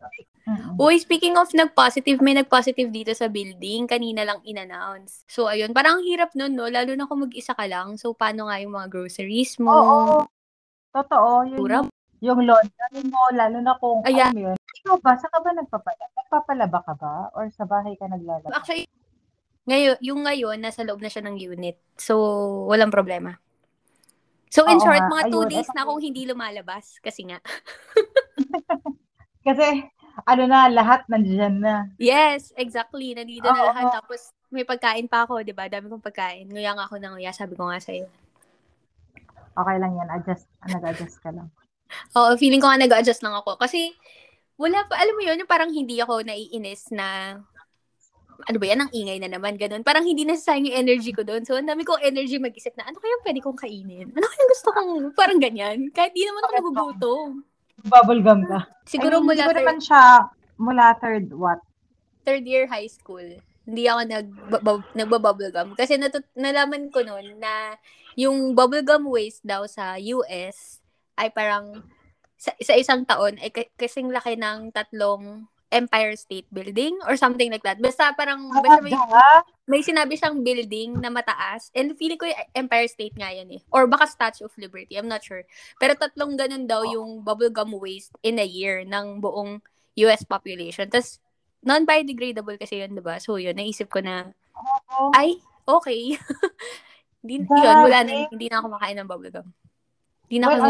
Mm-hmm. 0.44 0.76
Uy, 0.76 1.00
speaking 1.00 1.40
of 1.40 1.48
nag-positive, 1.56 2.20
may 2.20 2.36
nag-positive 2.36 2.92
dito 2.92 3.16
sa 3.16 3.32
building. 3.32 3.88
Kanina 3.88 4.28
lang 4.28 4.44
in-announce. 4.44 5.24
So, 5.24 5.48
ayun. 5.48 5.72
Parang 5.72 6.04
hirap 6.04 6.36
nun, 6.36 6.60
no? 6.60 6.68
Lalo 6.68 6.92
na 7.00 7.08
kung 7.08 7.24
mag-isa 7.24 7.56
ka 7.56 7.64
lang. 7.64 7.96
So, 7.96 8.12
paano 8.12 8.52
nga 8.52 8.60
yung 8.60 8.76
mga 8.76 8.92
groceries 8.92 9.56
mo? 9.64 9.72
Oo. 9.72 10.28
Totoo. 10.92 11.48
Yung, 11.48 11.60
Pura? 11.64 11.80
Yung 12.24 12.40
laundry 12.48 13.04
mo, 13.12 13.20
lalo 13.36 13.60
na 13.60 13.76
kung 13.76 14.00
Ayan. 14.08 14.32
ano 14.32 14.40
yun. 14.52 14.58
Ikaw 14.80 14.96
ba, 15.04 15.20
sa 15.20 15.28
ka 15.28 15.44
ba 15.44 15.52
nagpapala? 15.52 16.04
Nagpapalaba 16.16 16.80
ka 16.88 16.94
ba? 16.96 17.16
Or 17.36 17.52
sa 17.52 17.68
bahay 17.68 18.00
ka 18.00 18.08
naglalaba? 18.08 18.56
Actually, 18.56 18.88
ngayon, 19.68 20.00
yung 20.00 20.24
ngayon, 20.24 20.58
nasa 20.64 20.88
loob 20.88 21.04
na 21.04 21.12
siya 21.12 21.28
ng 21.28 21.36
unit. 21.36 21.76
So, 22.00 22.16
walang 22.72 22.96
problema. 22.96 23.36
So, 24.48 24.64
in 24.72 24.80
Oo 24.80 24.86
short, 24.88 25.04
nga. 25.04 25.12
mga 25.12 25.24
two 25.36 25.44
Ayun, 25.44 25.52
days 25.52 25.70
na 25.76 25.84
akong 25.84 26.00
hindi 26.00 26.24
lumalabas. 26.24 26.96
Kasi 27.04 27.28
nga. 27.28 27.44
Kasi, 29.48 29.84
ano 30.24 30.44
na, 30.48 30.72
lahat 30.72 31.04
nandiyan 31.12 31.60
na. 31.60 31.92
Yes, 32.00 32.56
exactly. 32.56 33.12
Nandito 33.12 33.52
na 33.52 33.68
lahat. 33.68 34.00
Tapos, 34.00 34.32
may 34.48 34.64
pagkain 34.64 35.12
pa 35.12 35.28
ako, 35.28 35.44
di 35.44 35.52
ba? 35.52 35.68
Dami 35.68 35.92
kong 35.92 36.06
pagkain. 36.06 36.48
Nguya 36.48 36.72
nga 36.72 36.88
ako 36.88 37.04
ng 37.04 37.20
nguya. 37.20 37.36
Sabi 37.36 37.60
ko 37.60 37.68
nga 37.68 37.84
sa'yo. 37.84 38.08
Okay 39.60 39.76
lang 39.76 39.92
yan. 40.00 40.08
Adjust, 40.08 40.48
nag-adjust 40.64 41.20
ka 41.20 41.36
lang. 41.36 41.52
Oo, 42.18 42.38
feeling 42.38 42.62
ko 42.62 42.70
nga 42.70 42.82
nag-adjust 42.82 43.22
lang 43.22 43.36
ako. 43.38 43.58
Kasi, 43.58 43.94
wala 44.58 44.86
pa, 44.86 45.00
alam 45.02 45.16
mo 45.18 45.22
yun, 45.26 45.40
yung 45.42 45.50
parang 45.50 45.72
hindi 45.74 45.98
ako 46.00 46.22
naiinis 46.22 46.94
na 46.94 47.38
ano 48.44 48.58
ba 48.60 48.66
yan, 48.68 48.82
ang 48.84 48.92
ingay 48.92 49.18
na 49.24 49.30
naman, 49.32 49.56
ganun. 49.56 49.86
Parang 49.86 50.04
hindi 50.04 50.28
nasasayang 50.28 50.68
yung 50.68 50.80
energy 50.84 51.16
ko 51.16 51.24
doon. 51.24 51.48
So, 51.48 51.56
ang 51.56 51.70
dami 51.70 51.88
kong 51.88 52.04
energy 52.04 52.42
mag-isip 52.42 52.76
na, 52.76 52.84
ano 52.90 53.00
kaya 53.00 53.16
pwede 53.24 53.40
kong 53.40 53.60
kainin? 53.60 54.12
Ano 54.12 54.26
kaya 54.26 54.46
gusto 54.52 54.70
kong, 54.74 54.92
parang 55.16 55.40
ganyan. 55.40 55.88
Kahit 55.96 56.12
di 56.12 56.28
naman 56.28 56.44
ako 56.44 56.54
nagugutom. 56.60 57.30
Bubble 57.88 58.22
gum 58.24 58.44
ka. 58.44 58.68
Siguro 58.84 59.20
I 59.20 59.24
mean, 59.24 59.28
mula 59.32 59.44
third, 59.48 59.58
naman 59.64 59.78
siya, 59.80 60.04
mula 60.60 60.86
third 61.00 61.26
what? 61.36 61.60
Third 62.28 62.44
year 62.44 62.68
high 62.68 62.88
school. 62.88 63.24
Hindi 63.64 63.84
ako 63.88 64.02
nag, 64.12 64.28
nagba-bubble 64.92 65.52
gum. 65.52 65.70
Kasi 65.80 65.96
natut- 65.96 66.28
nalaman 66.36 66.92
ko 66.92 67.00
noon 67.00 67.40
na 67.40 67.80
yung 68.20 68.52
bubble 68.52 68.84
gum 68.84 69.08
waste 69.08 69.44
daw 69.44 69.64
sa 69.68 69.96
US 69.96 70.83
ay 71.20 71.30
parang 71.34 71.84
sa, 72.38 72.52
sa 72.60 72.74
isang 72.76 73.08
taon 73.08 73.40
ay 73.40 73.54
kasing 73.78 74.12
laki 74.12 74.36
ng 74.36 74.74
tatlong 74.76 75.48
Empire 75.74 76.14
State 76.14 76.46
Building 76.54 76.94
or 77.10 77.18
something 77.18 77.50
like 77.50 77.66
that. 77.66 77.82
Basta 77.82 78.14
parang 78.14 78.54
basta 78.54 78.78
may, 78.86 78.94
may 79.66 79.82
sinabi 79.82 80.14
siyang 80.14 80.46
building 80.46 81.02
na 81.02 81.10
mataas 81.10 81.74
and 81.74 81.98
feeling 81.98 82.22
ko 82.22 82.30
yung 82.30 82.38
Empire 82.54 82.86
State 82.86 83.18
nga 83.18 83.34
yan 83.34 83.50
eh. 83.50 83.62
Or 83.74 83.90
baka 83.90 84.06
Statue 84.06 84.46
of 84.46 84.54
Liberty, 84.62 84.94
I'm 84.94 85.10
not 85.10 85.26
sure. 85.26 85.42
Pero 85.82 85.98
tatlong 85.98 86.38
ganun 86.38 86.70
daw 86.70 86.86
yung 86.86 87.26
bubblegum 87.26 87.74
waste 87.82 88.14
in 88.22 88.38
a 88.38 88.46
year 88.46 88.86
ng 88.86 89.18
buong 89.18 89.66
US 90.06 90.22
population. 90.22 90.86
Tapos 90.94 91.18
non-biodegradable 91.66 92.62
kasi 92.62 92.86
yun, 92.86 92.94
'di 92.94 93.02
ba? 93.02 93.18
So 93.18 93.42
yun, 93.42 93.58
naisip 93.58 93.90
ko 93.90 94.06
na 94.06 94.30
ay, 95.18 95.42
okay. 95.66 96.14
hindi, 97.24 97.50
yun, 97.50 97.78
wala 97.82 98.06
na, 98.06 98.30
hindi 98.30 98.46
na 98.52 98.62
ako 98.62 98.68
makain 98.78 98.98
ng 99.00 99.10
bubblegum. 99.10 99.48
Hindi 100.34 100.42
na 100.42 100.50
ako 100.50 100.66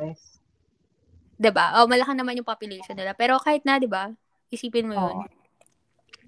well, 0.00 0.16
'Di 1.36 1.50
ba? 1.52 1.76
Oh, 1.76 1.84
malaki 1.84 2.16
naman 2.16 2.40
yung 2.40 2.48
population 2.48 2.96
nila. 2.96 3.12
Pero 3.12 3.36
kahit 3.36 3.60
na, 3.68 3.76
'di 3.76 3.84
ba? 3.84 4.08
Isipin 4.48 4.88
mo 4.88 4.96
'yun. 4.96 5.16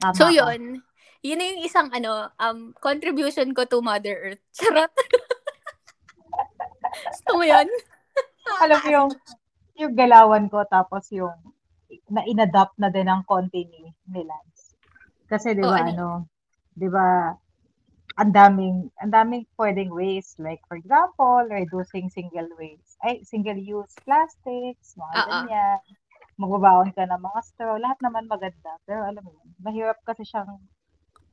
Oh. 0.04 0.12
so 0.12 0.28
'yun, 0.28 0.84
yun 1.24 1.38
na 1.40 1.46
yung 1.48 1.62
isang 1.64 1.88
ano, 1.88 2.28
um, 2.36 2.76
contribution 2.84 3.56
ko 3.56 3.64
to 3.64 3.80
Mother 3.80 4.12
Earth. 4.12 4.44
Charot. 4.60 4.92
Gusto 7.08 7.30
mo 7.40 7.44
yun? 7.48 7.68
Alam 8.60 8.76
mo 8.76 8.88
yung, 8.92 9.10
yung 9.80 9.94
galawan 9.96 10.44
ko, 10.52 10.64
tapos 10.68 11.08
yung 11.08 11.32
na 12.12 12.20
inadapt 12.28 12.76
na 12.76 12.92
din 12.92 13.08
ng 13.08 13.24
konti 13.24 13.64
ni, 13.64 13.88
ni 14.12 14.20
Lance. 14.24 14.76
Kasi 15.24 15.56
di 15.56 15.64
ba, 15.64 15.72
oh, 15.72 15.76
ano, 15.76 15.88
ano 15.88 16.08
di 16.76 16.88
ba, 16.88 17.32
ang 18.18 18.34
daming 18.34 18.90
ang 18.98 19.14
daming 19.14 19.46
pwedeng 19.54 19.94
ways. 19.94 20.34
Like 20.42 20.58
for 20.66 20.74
example 20.74 21.46
reducing 21.46 22.10
single 22.10 22.50
waste 22.58 22.98
ay 23.06 23.22
single 23.22 23.56
use 23.56 23.94
plastics 24.02 24.98
mga 24.98 25.14
Uh-oh. 25.14 25.30
ganyan. 25.46 25.80
Magbabaon 26.38 26.90
ka 26.94 27.06
ng 27.06 27.22
mga 27.22 27.40
straw. 27.46 27.74
Lahat 27.78 27.98
naman 28.02 28.26
maganda. 28.26 28.74
Pero 28.86 29.06
alam 29.06 29.22
mo 29.22 29.38
mahirap 29.62 30.02
kasi 30.02 30.26
siyang 30.26 30.58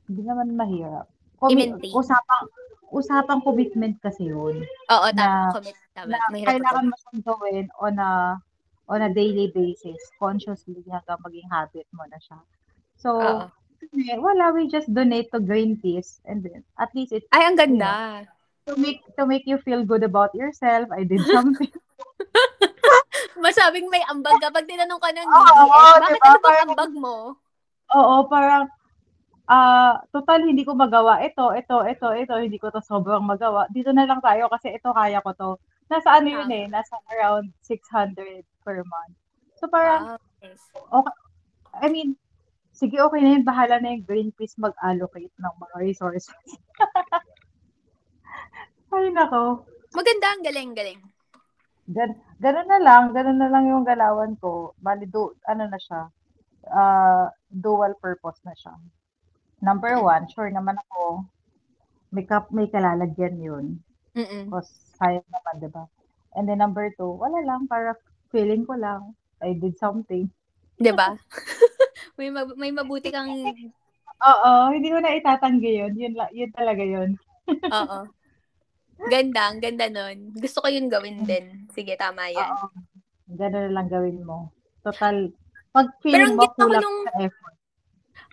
hindi 0.06 0.22
naman 0.22 0.54
mahirap. 0.54 1.10
Commit, 1.42 1.74
usapang 1.92 2.46
usapang 2.94 3.42
commitment 3.42 3.98
kasi 3.98 4.30
yun. 4.30 4.62
Oo 4.88 5.06
tama 5.10 5.58
commit 5.58 5.76
tama. 5.90 6.14
na 6.14 6.18
mahirap 6.30 6.48
kailangan 6.54 6.86
mo 6.86 6.94
siyang 7.02 7.20
gawin 7.26 7.66
on 7.82 7.94
a 7.98 8.10
on 8.86 9.02
a 9.02 9.10
daily 9.10 9.50
basis 9.50 9.98
consciously 10.22 10.86
hanggang 10.86 11.18
maging 11.26 11.50
habit 11.50 11.86
mo 11.90 12.06
na 12.06 12.18
siya. 12.22 12.38
So 12.94 13.10
Uh-oh 13.92 14.20
wala, 14.22 14.52
we 14.52 14.66
just 14.66 14.90
donate 14.90 15.30
to 15.30 15.38
Greenpeace 15.38 16.18
and 16.26 16.42
then 16.42 16.62
at 16.78 16.90
least 16.94 17.12
it 17.12 17.24
Ay, 17.30 17.46
ang 17.46 17.56
ganda. 17.56 18.24
You 18.24 18.26
know, 18.26 18.36
to 18.66 18.72
make 18.82 19.00
to 19.14 19.22
make 19.26 19.46
you 19.46 19.58
feel 19.62 19.86
good 19.86 20.02
about 20.02 20.34
yourself, 20.34 20.90
I 20.90 21.06
did 21.06 21.22
something. 21.22 21.70
Masabing 23.44 23.86
may 23.92 24.02
ambag 24.10 24.40
kapag 24.42 24.66
tinanong 24.66 25.00
ka 25.00 25.10
ng 25.12 25.28
DDS, 25.28 25.58
oh, 25.60 25.96
bakit 26.02 26.20
diba? 26.20 26.26
ano 26.26 26.38
bang 26.42 26.60
ambag 26.66 26.92
mo? 26.96 27.16
Oo, 27.94 28.14
parang 28.26 28.64
ah, 29.46 29.54
uh, 29.54 29.92
total 30.10 30.42
hindi 30.42 30.66
ko 30.66 30.74
magawa 30.74 31.22
ito, 31.22 31.54
ito, 31.54 31.86
ito, 31.86 32.08
ito, 32.18 32.34
hindi 32.34 32.58
ko 32.58 32.74
to 32.74 32.82
sobrang 32.82 33.22
magawa. 33.22 33.70
Dito 33.70 33.94
na 33.94 34.02
lang 34.02 34.18
tayo 34.18 34.50
kasi 34.50 34.74
ito 34.74 34.90
kaya 34.90 35.22
ko 35.22 35.30
to. 35.38 35.50
Nasa 35.86 36.18
ano 36.18 36.26
yun 36.26 36.50
ah. 36.50 36.58
eh, 36.58 36.66
nasa 36.66 36.98
around 37.14 37.54
600 37.62 38.42
per 38.66 38.82
month. 38.82 39.14
So 39.62 39.70
parang, 39.70 40.18
wow. 40.18 40.98
okay, 40.98 41.14
I 41.78 41.86
mean, 41.86 42.18
sige, 42.76 43.00
okay 43.00 43.20
na 43.24 43.32
yun. 43.34 43.48
Bahala 43.48 43.80
na 43.80 43.96
yung 43.96 44.04
Greenpeace 44.04 44.60
mag-allocate 44.60 45.32
ng 45.40 45.54
mga 45.56 45.76
resources. 45.80 46.28
Ay, 48.92 49.08
nako. 49.10 49.64
Maganda 49.96 50.26
ang 50.30 50.44
galing-galing. 50.44 51.00
Gan 51.86 52.18
ganun 52.42 52.68
na 52.68 52.80
lang, 52.82 53.02
ganun 53.16 53.40
na 53.40 53.48
lang 53.48 53.64
yung 53.64 53.84
galawan 53.86 54.36
ko. 54.36 54.76
Bali, 54.76 55.08
do, 55.08 55.32
ano 55.48 55.64
na 55.64 55.80
siya, 55.80 56.12
uh, 56.68 57.32
dual 57.48 57.96
purpose 57.96 58.36
na 58.44 58.52
siya. 58.52 58.76
Number 59.64 59.96
one, 59.96 60.28
sure 60.28 60.52
naman 60.52 60.76
ako, 60.76 61.24
may, 62.12 62.28
kap, 62.28 62.52
may 62.52 62.68
kalalagyan 62.68 63.40
yun. 63.40 63.66
Mm-mm. 64.12 64.52
Because 64.52 64.68
sayang 65.00 65.24
naman, 65.32 65.64
di 65.64 65.70
ba? 65.72 65.88
And 66.36 66.44
then 66.44 66.60
number 66.60 66.92
two, 66.92 67.16
wala 67.16 67.40
lang, 67.40 67.64
para 67.64 67.96
feeling 68.28 68.68
ko 68.68 68.76
lang, 68.76 69.16
I 69.40 69.56
did 69.56 69.80
something. 69.80 70.28
Di 70.76 70.92
ba? 70.92 71.16
may, 72.16 72.28
mab- 72.32 72.56
may 72.56 72.72
mabuti 72.72 73.12
kang... 73.12 73.30
Oo, 74.16 74.52
hindi 74.72 74.88
ko 74.88 74.98
na 74.98 75.12
itatanggi 75.12 75.84
yun. 75.84 75.92
Yun, 75.92 76.12
yun 76.32 76.50
talaga 76.56 76.80
yun. 76.80 77.20
Oo. 77.68 77.98
Ganda, 79.12 79.52
ang 79.52 79.60
ganda 79.60 79.92
nun. 79.92 80.32
Gusto 80.32 80.64
ko 80.64 80.72
yun 80.72 80.88
gawin 80.88 81.28
din. 81.28 81.68
Sige, 81.76 82.00
tama 82.00 82.32
yan. 82.32 82.48
Oo. 82.48 82.66
Ganun 83.36 83.68
na 83.68 83.74
lang 83.76 83.88
gawin 83.92 84.24
mo. 84.24 84.48
Total, 84.80 85.28
pag 85.74 85.92
Pero 86.00 86.00
feel 86.00 86.22
ang 86.24 86.36
mo 86.40 86.48
kulang 86.56 86.80
nung- 86.80 87.04
sa 87.04 87.12
effort. 87.20 87.54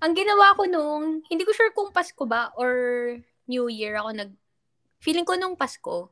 Ang 0.03 0.13
ginawa 0.15 0.55
ko 0.55 0.63
nung, 0.67 1.03
hindi 1.27 1.43
ko 1.43 1.51
sure 1.51 1.71
kung 1.75 1.91
Pasko 1.91 2.23
ba 2.23 2.51
or 2.55 2.71
New 3.47 3.67
Year 3.67 3.99
ako 3.99 4.09
nag, 4.15 4.31
feeling 5.03 5.27
ko 5.27 5.35
nung 5.35 5.59
Pasko, 5.59 6.07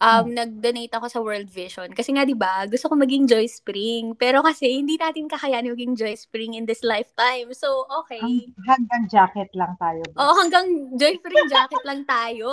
um, 0.00 0.26
nag-donate 0.28 0.92
ako 0.92 1.06
sa 1.08 1.22
World 1.24 1.48
Vision. 1.48 1.88
Kasi 1.92 2.12
nga, 2.12 2.28
di 2.28 2.36
ba, 2.36 2.68
gusto 2.68 2.88
ko 2.88 2.94
maging 2.96 3.24
Joy 3.28 3.46
Spring. 3.48 4.12
Pero 4.16 4.44
kasi, 4.44 4.80
hindi 4.80 5.00
natin 5.00 5.28
kakayanin 5.28 5.72
maging 5.72 5.94
Joy 5.96 6.14
Spring 6.16 6.56
in 6.56 6.68
this 6.68 6.84
lifetime. 6.84 7.52
So, 7.56 7.88
okay. 8.04 8.20
Hanggang 8.68 9.08
jacket 9.08 9.50
lang 9.56 9.76
tayo. 9.80 10.02
Oo, 10.16 10.32
hanggang 10.36 10.66
Joy 11.00 11.16
Spring 11.20 11.48
jacket 11.48 11.84
lang 11.84 12.04
tayo. 12.04 12.50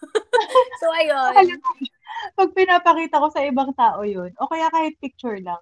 so, 0.80 0.86
ayun. 0.94 1.60
Pag 2.34 2.50
pinapakita 2.56 3.22
ko 3.22 3.28
sa 3.30 3.44
ibang 3.46 3.70
tao 3.76 4.02
yun, 4.02 4.32
o 4.40 4.48
kaya 4.50 4.66
kahit 4.72 4.98
picture 4.98 5.38
lang, 5.38 5.60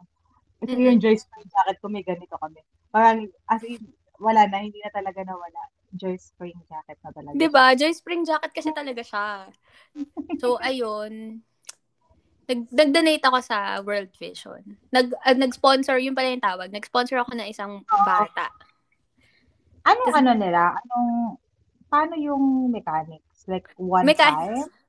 ito 0.65 0.73
Mm-mm. 0.73 0.87
yung 0.89 0.99
Joy 1.03 1.17
Spring 1.21 1.49
jacket 1.51 1.77
ko, 1.85 1.93
may 1.93 2.07
ganito 2.07 2.37
kami. 2.41 2.65
Parang, 2.89 3.29
as 3.51 3.63
in, 3.67 3.83
wala 4.17 4.49
na, 4.49 4.63
hindi 4.63 4.81
na 4.81 4.89
talaga 4.95 5.21
nawala. 5.27 5.61
Joy 5.95 6.19
Spring 6.19 6.59
jacket 6.67 6.99
na 7.03 7.11
talaga. 7.15 7.39
Di 7.39 7.49
ba? 7.49 7.73
Joy 7.79 7.93
Spring 7.95 8.23
jacket 8.27 8.53
kasi 8.53 8.71
talaga 8.75 9.03
siya. 9.03 9.27
So, 10.43 10.59
ayun. 10.59 11.41
Nag, 12.45 12.61
nag-donate 12.69 13.23
ako 13.25 13.39
sa 13.41 13.79
World 13.81 14.11
Vision. 14.19 14.61
Nag, 14.91 15.15
ah, 15.23 15.33
nag-sponsor, 15.33 15.97
yun 16.03 16.13
pala 16.13 16.35
yung 16.35 16.43
tawag. 16.43 16.69
Nag-sponsor 16.75 17.23
ako 17.23 17.39
ng 17.39 17.49
isang 17.49 17.87
bata. 17.87 18.51
Anong 19.87 20.13
ano 20.13 20.33
nila? 20.35 20.75
Anong, 20.75 21.39
paano 21.87 22.19
yung 22.19 22.69
mechanics? 22.75 23.47
Like, 23.47 23.71
one 23.79 24.05
Mechanics. 24.05 24.67
time? 24.67 24.85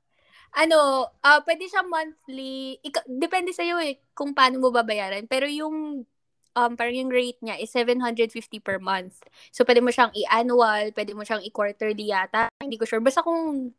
Ano, 0.56 1.12
ah 1.20 1.44
pwede 1.44 1.68
siya 1.68 1.84
monthly. 1.84 2.80
Ika, 2.80 3.04
depende 3.04 3.52
sa'yo 3.52 3.76
eh 3.76 4.00
kung 4.16 4.32
paano 4.32 4.56
mo 4.56 4.72
babayaran. 4.72 5.28
Pero 5.28 5.44
yung 5.44 6.08
um, 6.56 6.72
parang 6.74 6.96
yung 6.96 7.12
rate 7.12 7.38
niya 7.44 7.60
is 7.60 7.68
750 7.70 8.58
per 8.64 8.80
month. 8.80 9.20
So, 9.52 9.62
pwede 9.68 9.84
mo 9.84 9.92
siyang 9.92 10.10
i-annual, 10.16 10.90
pwede 10.96 11.12
mo 11.12 11.22
siyang 11.22 11.44
i-quarterly 11.44 12.08
yata. 12.10 12.48
Hindi 12.58 12.80
ko 12.80 12.88
sure. 12.88 13.04
Basta 13.04 13.20
kung 13.20 13.70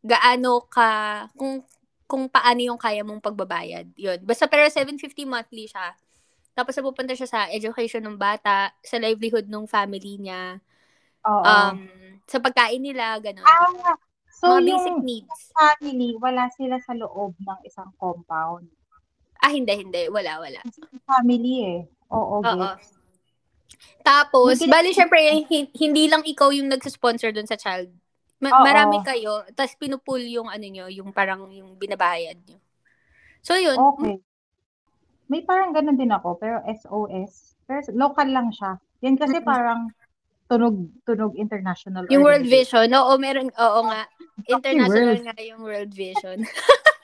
gaano 0.00 0.64
ka, 0.70 1.28
kung 1.36 1.60
kung 2.04 2.30
paano 2.30 2.60
yung 2.62 2.78
kaya 2.78 3.02
mong 3.02 3.20
pagbabayad. 3.20 3.90
Yun. 3.98 4.22
Basta 4.22 4.46
pero 4.46 4.68
750 4.70 5.26
monthly 5.26 5.66
siya. 5.66 5.96
Tapos 6.54 6.76
napupunta 6.78 7.16
siya 7.18 7.26
sa 7.26 7.40
education 7.50 8.04
ng 8.06 8.14
bata, 8.14 8.70
sa 8.84 8.96
livelihood 9.02 9.50
ng 9.50 9.66
family 9.66 10.22
niya, 10.22 10.62
Oo. 11.26 11.42
um, 11.42 11.76
sa 12.30 12.38
pagkain 12.38 12.78
nila, 12.78 13.18
gano'n. 13.18 13.42
ah, 13.42 13.98
so 14.30 14.54
Mga 14.54 14.62
yung 14.62 14.68
basic 14.70 14.96
needs. 15.02 15.40
family, 15.50 16.10
wala 16.20 16.46
sila 16.54 16.78
sa 16.78 16.94
loob 16.94 17.34
ng 17.42 17.60
isang 17.66 17.90
compound. 17.98 18.70
Ah, 19.42 19.50
hindi, 19.50 19.74
hindi. 19.76 20.06
Wala, 20.08 20.40
wala. 20.40 20.60
Family 21.04 21.54
eh. 21.64 21.78
Oo, 22.14 22.38
Oo. 22.38 22.42
gets. 22.42 22.94
Tapos, 24.00 24.60
May 24.60 24.70
bali 24.70 24.90
syempre, 24.92 25.18
hin- 25.48 25.72
hindi 25.72 26.06
lang 26.06 26.22
ikaw 26.22 26.52
yung 26.52 26.68
nagsusponsor 26.68 27.32
dun 27.32 27.48
sa 27.48 27.56
child. 27.56 27.88
Ma- 28.38 28.52
Oo. 28.52 28.62
marami 28.62 29.00
kayo, 29.00 29.42
tapos 29.52 29.74
pinupull 29.74 30.20
yung 30.20 30.46
ano 30.46 30.62
nyo, 30.62 30.86
yung 30.86 31.08
parang 31.10 31.48
yung 31.48 31.74
binabayad 31.74 32.36
nyo. 32.44 32.60
So, 33.40 33.56
yun. 33.56 33.76
Okay. 33.76 34.20
May 35.26 35.40
parang 35.40 35.72
ganun 35.72 35.96
din 35.96 36.12
ako, 36.12 36.36
pero 36.36 36.60
SOS. 36.64 37.56
Pero 37.64 37.80
local 37.96 38.28
lang 38.28 38.52
siya. 38.52 38.76
Yan 39.00 39.16
kasi 39.16 39.40
Mm-mm. 39.40 39.48
parang 39.48 39.88
tunog 40.44 40.76
tunog 41.02 41.32
international. 41.34 42.04
Yung 42.12 42.20
World 42.20 42.44
organization. 42.44 42.92
Vision. 42.92 43.00
Oo, 43.00 43.12
meron. 43.16 43.48
Oo 43.50 43.80
nga. 43.88 44.04
International 44.44 45.16
World. 45.16 45.24
nga 45.24 45.36
yung 45.40 45.60
World 45.64 45.92
Vision. 45.92 46.38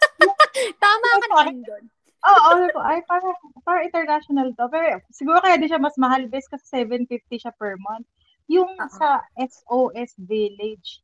Tama 0.85 1.07
ka 1.09 1.27
naman 1.33 1.57
doon. 1.64 1.85
Oo, 2.20 2.50
sabi 2.52 2.68
ko, 2.76 2.80
ay 2.85 3.00
parang, 3.09 3.37
parang 3.64 3.85
international 3.88 4.48
to. 4.52 4.66
Pero 4.68 5.00
siguro 5.09 5.40
kaya 5.40 5.56
di 5.56 5.68
siya 5.70 5.80
mas 5.80 5.96
mahal 5.96 6.28
bes 6.28 6.44
kasi 6.52 6.64
750 6.68 7.40
siya 7.40 7.52
per 7.56 7.80
month. 7.80 8.04
Yung 8.52 8.68
Oo. 8.68 8.92
sa 8.92 9.24
SOS 9.40 10.18
Village, 10.28 11.00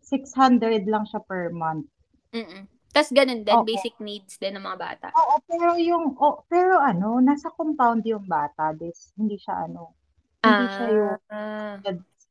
600 0.00 0.86
lang 0.88 1.04
siya 1.04 1.20
per 1.28 1.52
month. 1.52 1.84
Mm-mm. 2.32 2.64
Tapos 2.94 3.12
ganun 3.12 3.44
din, 3.44 3.52
Oo. 3.52 3.66
basic 3.68 3.92
needs 4.00 4.40
din 4.40 4.56
ng 4.56 4.64
mga 4.64 4.78
bata. 4.80 5.08
Oo, 5.12 5.36
pero 5.44 5.76
yung, 5.76 6.16
oh, 6.16 6.40
pero 6.48 6.80
ano, 6.80 7.20
nasa 7.20 7.52
compound 7.52 8.00
yung 8.08 8.24
bata, 8.24 8.72
this, 8.72 9.12
hindi 9.20 9.36
siya 9.36 9.68
ano, 9.68 9.92
hindi 10.40 10.64
siya 10.72 10.86
yung 10.88 11.16
Ah. 11.28 11.76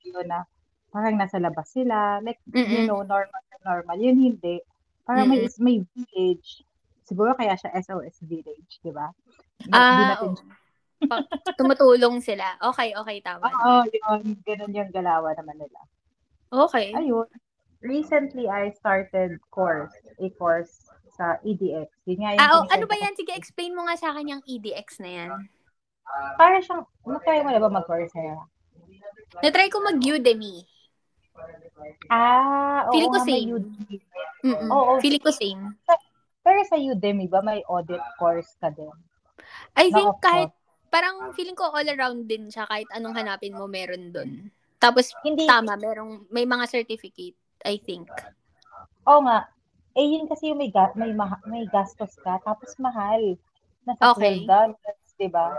yun 0.06 0.28
na 0.30 0.46
parang 0.94 1.18
nasa 1.18 1.38
labas 1.42 1.70
sila, 1.74 2.22
like, 2.24 2.40
you 2.48 2.64
Mm-mm. 2.64 2.88
know, 2.88 3.02
normal 3.06 3.42
normal. 3.66 3.98
Yun 3.98 4.18
hindi. 4.22 4.62
Parang 5.04 5.28
may, 5.30 5.42
may 5.58 5.82
village. 5.98 6.62
Siguro 7.06 7.38
kaya 7.38 7.54
siya 7.54 7.70
SOS 7.78 8.26
village, 8.26 8.82
di 8.82 8.90
ba? 8.90 9.14
Ah, 9.70 10.18
oo. 10.26 10.34
Pa- 11.06 11.28
tumutulong 11.54 12.18
sila. 12.18 12.58
Okay, 12.74 12.98
okay, 12.98 13.22
tama. 13.22 13.46
Oo, 13.46 13.86
yun. 13.86 14.42
Ganun 14.42 14.74
yung 14.74 14.90
galawan 14.90 15.38
naman 15.38 15.62
nila. 15.62 15.80
Okay. 16.50 16.98
Ayun. 16.98 17.30
Recently, 17.86 18.50
I 18.50 18.74
started 18.74 19.38
course, 19.54 19.94
a 20.18 20.34
course 20.42 20.90
sa 21.14 21.38
EDX. 21.46 21.94
Yun 22.10 22.20
nga 22.26 22.32
yung 22.34 22.42
Ah, 22.42 22.52
oh, 22.58 22.64
ano 22.74 22.90
ba 22.90 22.98
yan? 22.98 23.14
Sige, 23.14 23.38
explain 23.38 23.78
mo 23.78 23.86
nga 23.86 23.96
sa 24.02 24.10
akin 24.10 24.34
yung 24.34 24.44
EDX 24.44 24.98
na 25.06 25.12
yan. 25.14 25.30
Para 26.42 26.58
siyang, 26.58 26.90
matry 27.06 27.46
mo 27.46 27.54
na 27.54 27.62
ba 27.62 27.70
mag-course 27.70 28.14
na 28.18 28.50
Na-try 29.46 29.70
ko 29.70 29.84
mag-Udemy. 29.84 30.66
Ah, 32.10 32.88
oo 32.88 32.94
Feeling 32.96 33.12
ko 33.14 33.20
same. 33.22 33.50
Mm-mm. 34.46 34.70
Oo. 34.72 34.92
Feeling 35.04 35.24
ko 35.24 35.32
same. 35.34 35.62
Pero 36.46 36.62
sa 36.70 36.78
Udemy 36.78 37.26
ba, 37.26 37.42
may 37.42 37.66
audit 37.66 38.06
course 38.22 38.54
ka 38.62 38.70
din? 38.70 38.94
I 39.74 39.90
think 39.90 40.14
of 40.14 40.22
kahit, 40.22 40.54
parang 40.94 41.34
feeling 41.34 41.58
ko 41.58 41.74
all 41.74 41.90
around 41.90 42.30
din 42.30 42.54
siya, 42.54 42.70
kahit 42.70 42.86
anong 42.94 43.18
hanapin 43.18 43.58
mo, 43.58 43.66
meron 43.66 44.14
dun. 44.14 44.54
Tapos, 44.78 45.10
Hindi. 45.26 45.50
tama, 45.50 45.74
merong, 45.74 46.30
may 46.30 46.46
mga 46.46 46.70
certificate, 46.70 47.34
I 47.66 47.82
think. 47.82 48.06
Oo 49.10 49.26
nga. 49.26 49.50
Eh, 49.98 50.06
yun 50.06 50.30
kasi 50.30 50.54
yung 50.54 50.62
may, 50.62 50.70
ga- 50.70 50.94
may, 50.94 51.10
maha- 51.18 51.42
may 51.50 51.66
gastos 51.66 52.14
ka, 52.22 52.38
tapos 52.46 52.78
mahal. 52.78 53.42
Nasa 53.90 54.14
Okay. 54.14 54.46
$12, 54.46 54.78
di 55.18 55.30
ba? 55.32 55.58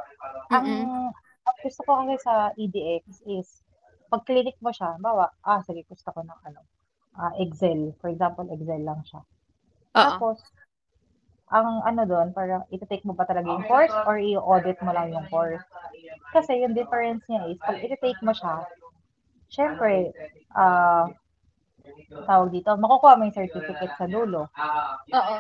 Ang, 0.55 0.95
ang 1.43 1.57
gusto 1.67 1.81
ko 1.83 2.07
kasi 2.07 2.15
sa 2.23 2.55
EDX 2.55 3.27
is, 3.27 3.65
pag 4.07 4.23
clinic 4.23 4.55
mo 4.63 4.71
siya, 4.71 4.95
bawa, 5.03 5.35
ah, 5.43 5.59
sige, 5.67 5.83
gusto 5.89 6.15
ko 6.15 6.23
ng 6.23 6.41
ano, 6.47 6.61
ah, 7.19 7.35
Excel. 7.43 7.91
For 7.99 8.13
example, 8.13 8.47
Excel 8.55 8.87
lang 8.87 9.03
siya. 9.03 9.25
Oo. 9.97 9.99
Tapos, 9.99 10.39
ang 11.47 11.87
ano 11.87 12.03
doon, 12.03 12.35
parang 12.35 12.67
iti-take 12.75 13.07
mo 13.07 13.15
ba 13.15 13.23
talaga 13.23 13.47
yung 13.47 13.67
course 13.71 13.95
or 14.07 14.19
i-audit 14.19 14.79
mo 14.83 14.91
lang 14.91 15.15
yung 15.15 15.27
course? 15.31 15.63
Kasi 16.35 16.59
yung 16.67 16.75
difference 16.75 17.23
niya 17.31 17.47
is, 17.47 17.59
pag 17.63 17.79
iti-take 17.79 18.19
mo 18.27 18.35
siya, 18.35 18.67
syempre, 19.47 20.11
ah, 20.59 21.07
tawag 22.27 22.51
dito, 22.51 22.75
makukuha 22.75 23.15
mo 23.15 23.31
yung 23.31 23.39
certificate 23.39 23.95
sa 23.95 24.11
dulo. 24.11 24.51
Oo. 25.15 25.35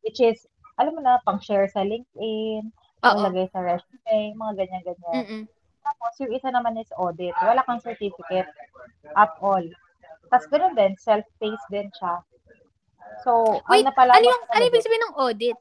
Which 0.00 0.20
is, 0.24 0.48
alam 0.80 0.96
mo 0.96 1.04
na, 1.04 1.20
pang-share 1.28 1.68
sa 1.68 1.84
LinkedIn, 1.84 2.72
Oo. 3.04 3.12
palagay 3.20 3.52
sa 3.52 3.60
resume, 3.60 4.32
mga 4.32 4.52
ganyan-ganyan. 4.64 5.16
Mm-mm. 5.20 5.42
Tapos, 5.84 6.12
yung 6.24 6.32
isa 6.32 6.48
naman 6.48 6.80
is 6.80 6.88
audit. 6.96 7.36
Wala 7.44 7.60
kang 7.68 7.84
certificate 7.84 8.48
at 9.12 9.32
all. 9.44 9.64
Tapos, 10.32 10.48
ganoon 10.48 10.72
din, 10.72 10.96
self-paced 10.96 11.68
din 11.68 11.92
siya. 11.92 12.24
So, 13.24 13.58
Wait, 13.72 13.82
ang 13.82 13.88
napalaman 13.88 14.20
Ano 14.20 14.26
yung, 14.28 14.44
ano 14.52 14.62
ibig 14.68 14.84
sabihin 14.84 15.04
ng 15.08 15.16
audit? 15.16 15.58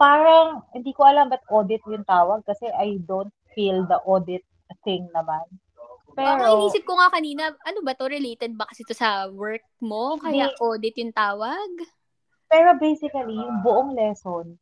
Parang, 0.00 0.64
hindi 0.72 0.90
ko 0.96 1.04
alam 1.04 1.28
ba't 1.28 1.44
audit 1.52 1.84
yung 1.86 2.08
tawag 2.08 2.42
kasi 2.48 2.66
I 2.72 2.98
don't 3.04 3.32
feel 3.52 3.84
the 3.86 4.00
audit 4.08 4.42
thing 4.82 5.06
naman. 5.12 5.44
Pero, 6.16 6.40
Pero, 6.40 6.44
inisip 6.58 6.82
ko 6.88 6.96
nga 6.96 7.12
kanina, 7.12 7.52
ano 7.52 7.78
ba 7.84 7.92
to 7.94 8.08
related 8.08 8.56
ba 8.56 8.66
kasi 8.66 8.82
to 8.88 8.96
sa 8.96 9.28
work 9.28 9.62
mo? 9.78 10.16
Kaya 10.18 10.50
Hindi. 10.50 10.62
audit 10.62 10.94
yung 10.98 11.14
tawag? 11.14 11.68
pero 12.54 12.70
basically, 12.78 13.34
yung 13.34 13.66
buong 13.66 13.98
lesson, 13.98 14.54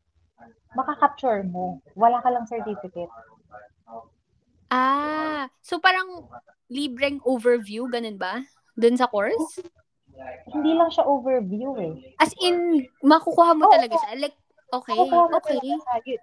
makakapture 0.72 1.44
mo. 1.44 1.76
Wala 1.92 2.24
ka 2.24 2.32
lang 2.32 2.48
certificate. 2.48 3.12
So, 5.60 5.76
parang 5.76 6.24
libreng 6.72 7.20
overview, 7.28 7.84
ganun 7.92 8.16
ba? 8.16 8.40
Dun 8.72 8.96
sa 8.96 9.12
course? 9.12 9.60
Hindi 10.52 10.76
lang 10.76 10.90
siya 10.92 11.04
overview 11.08 11.70
eh. 11.80 11.92
As 12.20 12.32
in, 12.42 12.86
makukuha 13.00 13.56
mo 13.56 13.64
Oo. 13.66 13.72
talaga 13.72 13.94
siya. 13.96 14.12
Like, 14.18 14.36
okay, 14.72 14.98
okay. 14.98 15.58
talaga 15.58 15.76
siya. 15.80 15.94
You, 16.04 16.16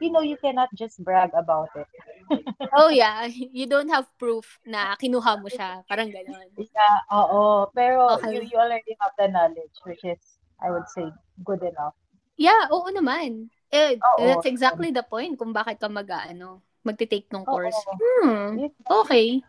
you 0.00 0.08
know, 0.12 0.24
you 0.24 0.36
cannot 0.36 0.68
just 0.76 1.00
brag 1.02 1.32
about 1.32 1.72
it. 1.76 1.88
Oh, 2.70 2.86
yeah. 2.86 3.26
You 3.26 3.66
don't 3.66 3.90
have 3.90 4.06
proof 4.14 4.62
na 4.62 4.94
kinuha 4.94 5.42
mo 5.42 5.50
siya. 5.50 5.82
Parang 5.90 6.12
ganun. 6.14 6.46
Yeah, 6.54 7.02
oo. 7.10 7.66
Pero 7.74 8.14
Okay. 8.20 8.38
you, 8.38 8.54
you 8.54 8.56
already 8.62 8.94
have 9.02 9.10
the 9.18 9.26
knowledge, 9.26 9.74
which 9.82 10.06
is, 10.06 10.20
I 10.62 10.70
would 10.70 10.86
say, 10.94 11.10
good 11.42 11.66
enough. 11.66 11.98
Yeah, 12.38 12.70
oo 12.70 12.86
naman. 12.94 13.50
Eh, 13.74 13.98
Oo. 13.98 14.22
that's 14.22 14.46
exactly 14.46 14.94
the 14.94 15.02
point 15.02 15.34
kung 15.34 15.50
bakit 15.50 15.82
ka 15.82 15.90
mag, 15.90 16.06
ano, 16.06 16.62
magte-take 16.86 17.26
ng 17.34 17.42
Oo. 17.42 17.50
course. 17.50 17.80
Hmm, 18.22 18.62
Yun. 18.62 18.70
okay. 19.02 19.42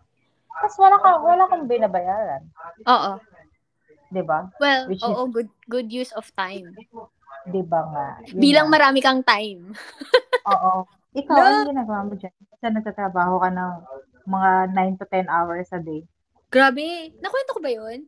Tapos 0.62 0.76
wala 0.82 0.98
kang, 1.02 1.22
wala 1.22 1.44
kang 1.46 1.66
binabayaran. 1.70 2.42
Oo. 2.86 3.12
Di 4.12 4.22
ba? 4.22 4.52
Well, 4.58 4.86
Which 4.86 5.00
is- 5.00 5.08
oo, 5.08 5.24
good 5.26 5.48
good 5.66 5.88
use 5.88 6.12
of 6.12 6.28
time. 6.36 6.76
Di 7.44 7.62
ba 7.64 7.82
nga? 7.86 8.08
Bilang 8.32 8.68
nga. 8.68 8.74
marami 8.78 9.00
kang 9.00 9.24
time. 9.24 9.72
Oo. 10.52 10.84
Ikaw, 11.12 11.34
No. 11.34 11.44
ano 11.44 11.68
ginagawa 11.68 12.00
mo 12.06 12.14
dyan? 12.14 12.32
Kasi 12.52 12.64
nagtatrabaho 12.70 13.40
ka 13.40 13.50
ng 13.50 13.74
mga 14.24 14.52
9 14.70 15.00
to 15.00 15.06
10 15.06 15.26
hours 15.28 15.68
a 15.72 15.80
day. 15.80 16.06
Grabe. 16.48 17.16
Nakwento 17.18 17.52
ko 17.52 17.60
ba 17.60 17.72
yun? 17.72 18.06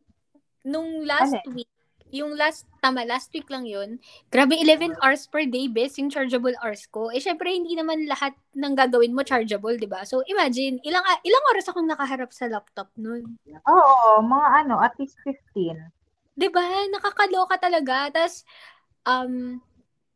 Nung 0.62 1.02
last 1.04 1.34
Ano? 1.34 1.52
week, 1.52 1.72
yung 2.14 2.38
last, 2.38 2.70
tama, 2.78 3.02
last 3.10 3.34
week 3.34 3.50
lang 3.50 3.66
yun, 3.66 3.98
grabe, 4.30 4.54
11 4.54 4.94
hours 5.02 5.26
per 5.26 5.50
day, 5.50 5.66
best 5.66 5.98
yung 5.98 6.14
chargeable 6.14 6.54
hours 6.62 6.86
ko. 6.94 7.10
Eh, 7.10 7.18
syempre, 7.18 7.50
hindi 7.50 7.74
naman 7.74 8.06
lahat 8.06 8.38
ng 8.54 8.74
gagawin 8.78 9.18
mo 9.18 9.26
chargeable, 9.26 9.74
di 9.82 9.90
ba? 9.90 10.06
So, 10.06 10.22
imagine, 10.30 10.78
ilang 10.86 11.02
ilang 11.26 11.46
oras 11.50 11.66
akong 11.66 11.90
nakaharap 11.90 12.30
sa 12.30 12.46
laptop 12.46 12.94
nun. 13.02 13.42
Oo, 13.66 14.22
mga 14.22 14.48
ano, 14.64 14.78
at 14.78 14.94
least 15.02 15.18
15. 15.26 15.90
'Di 16.38 16.50
ba? 16.54 16.66
Nakakaloka 16.94 17.58
talaga. 17.58 18.10
Tapos, 18.14 18.46
um, 19.06 19.58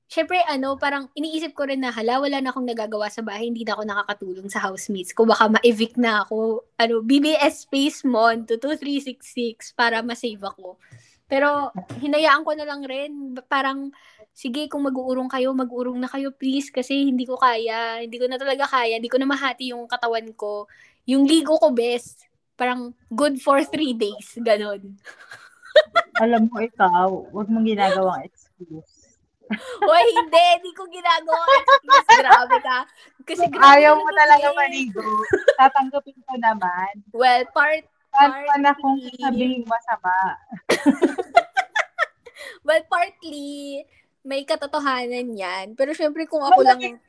syempre, 0.09 0.39
ano, 0.47 0.79
parang 0.79 1.11
iniisip 1.13 1.53
ko 1.53 1.67
rin 1.67 1.83
na, 1.83 1.91
hala, 1.91 2.23
wala 2.23 2.39
na 2.39 2.49
akong 2.49 2.65
nagagawa 2.65 3.11
sa 3.11 3.21
bahay, 3.21 3.51
hindi 3.51 3.67
na 3.67 3.75
ako 3.75 3.83
nakakatulong 3.85 4.47
sa 4.49 4.63
housemates 4.63 5.11
ko. 5.13 5.27
Baka 5.27 5.51
ma-evict 5.51 5.99
na 5.99 6.23
ako, 6.25 6.63
ano, 6.79 6.95
BBS 7.03 7.67
Space 7.67 8.01
Mon 8.07 8.47
to 8.47 8.55
2366 8.57 9.75
para 9.75 9.99
ma-save 10.01 10.41
ako. 10.41 10.79
Pero, 11.27 11.75
hinayaan 11.99 12.47
ko 12.47 12.55
na 12.55 12.63
lang 12.63 12.81
rin. 12.87 13.35
Parang, 13.51 13.91
sige, 14.31 14.71
kung 14.71 14.87
mag-uurong 14.87 15.27
kayo, 15.27 15.51
mag-uurong 15.51 15.99
na 15.99 16.07
kayo, 16.07 16.31
please, 16.31 16.71
kasi 16.71 17.11
hindi 17.11 17.27
ko 17.27 17.35
kaya. 17.35 17.99
Hindi 17.99 18.15
ko 18.15 18.31
na 18.31 18.39
talaga 18.39 18.63
kaya. 18.63 18.95
Hindi 18.95 19.11
ko 19.11 19.19
na 19.19 19.27
mahati 19.27 19.75
yung 19.75 19.91
katawan 19.91 20.31
ko. 20.39 20.71
Yung 21.03 21.27
ligo 21.27 21.59
ko, 21.59 21.75
best, 21.75 22.23
parang 22.55 22.95
good 23.11 23.43
for 23.43 23.59
three 23.67 23.91
days. 23.91 24.39
Ganon. 24.39 24.95
Alam 26.23 26.47
mo, 26.49 26.63
ikaw, 26.63 27.11
huwag 27.29 27.47
mong 27.51 27.67
ginagawang 27.67 28.23
excuse. 28.23 29.19
Hoy, 29.87 30.05
hindi. 30.15 30.45
Hindi 30.63 30.71
ko 30.75 30.87
ginagawa 30.87 31.43
excuse. 31.59 32.07
Grabe 32.23 32.57
ka. 32.63 32.79
Kasi 33.27 33.43
Kung 33.51 33.59
grabe 33.59 33.83
ayaw 33.83 33.99
mo 33.99 34.09
talaga 34.15 34.47
maligo, 34.55 35.03
tatanggapin 35.59 36.17
ko 36.23 36.33
naman. 36.39 36.91
Well, 37.11 37.43
part, 37.51 37.83
Paano 38.17 38.33
pa 38.49 38.55
na 38.57 38.71
kung 38.81 38.97
sabihin 39.21 39.61
masama? 39.69 40.13
well, 42.67 42.83
partly, 42.85 43.83
may 44.23 44.43
katotohanan 44.43 45.31
yan. 45.33 45.65
Pero 45.73 45.95
syempre 45.95 46.27
kung 46.27 46.43
ako 46.43 46.59
lang, 46.61 46.79
Malamig. 46.83 46.99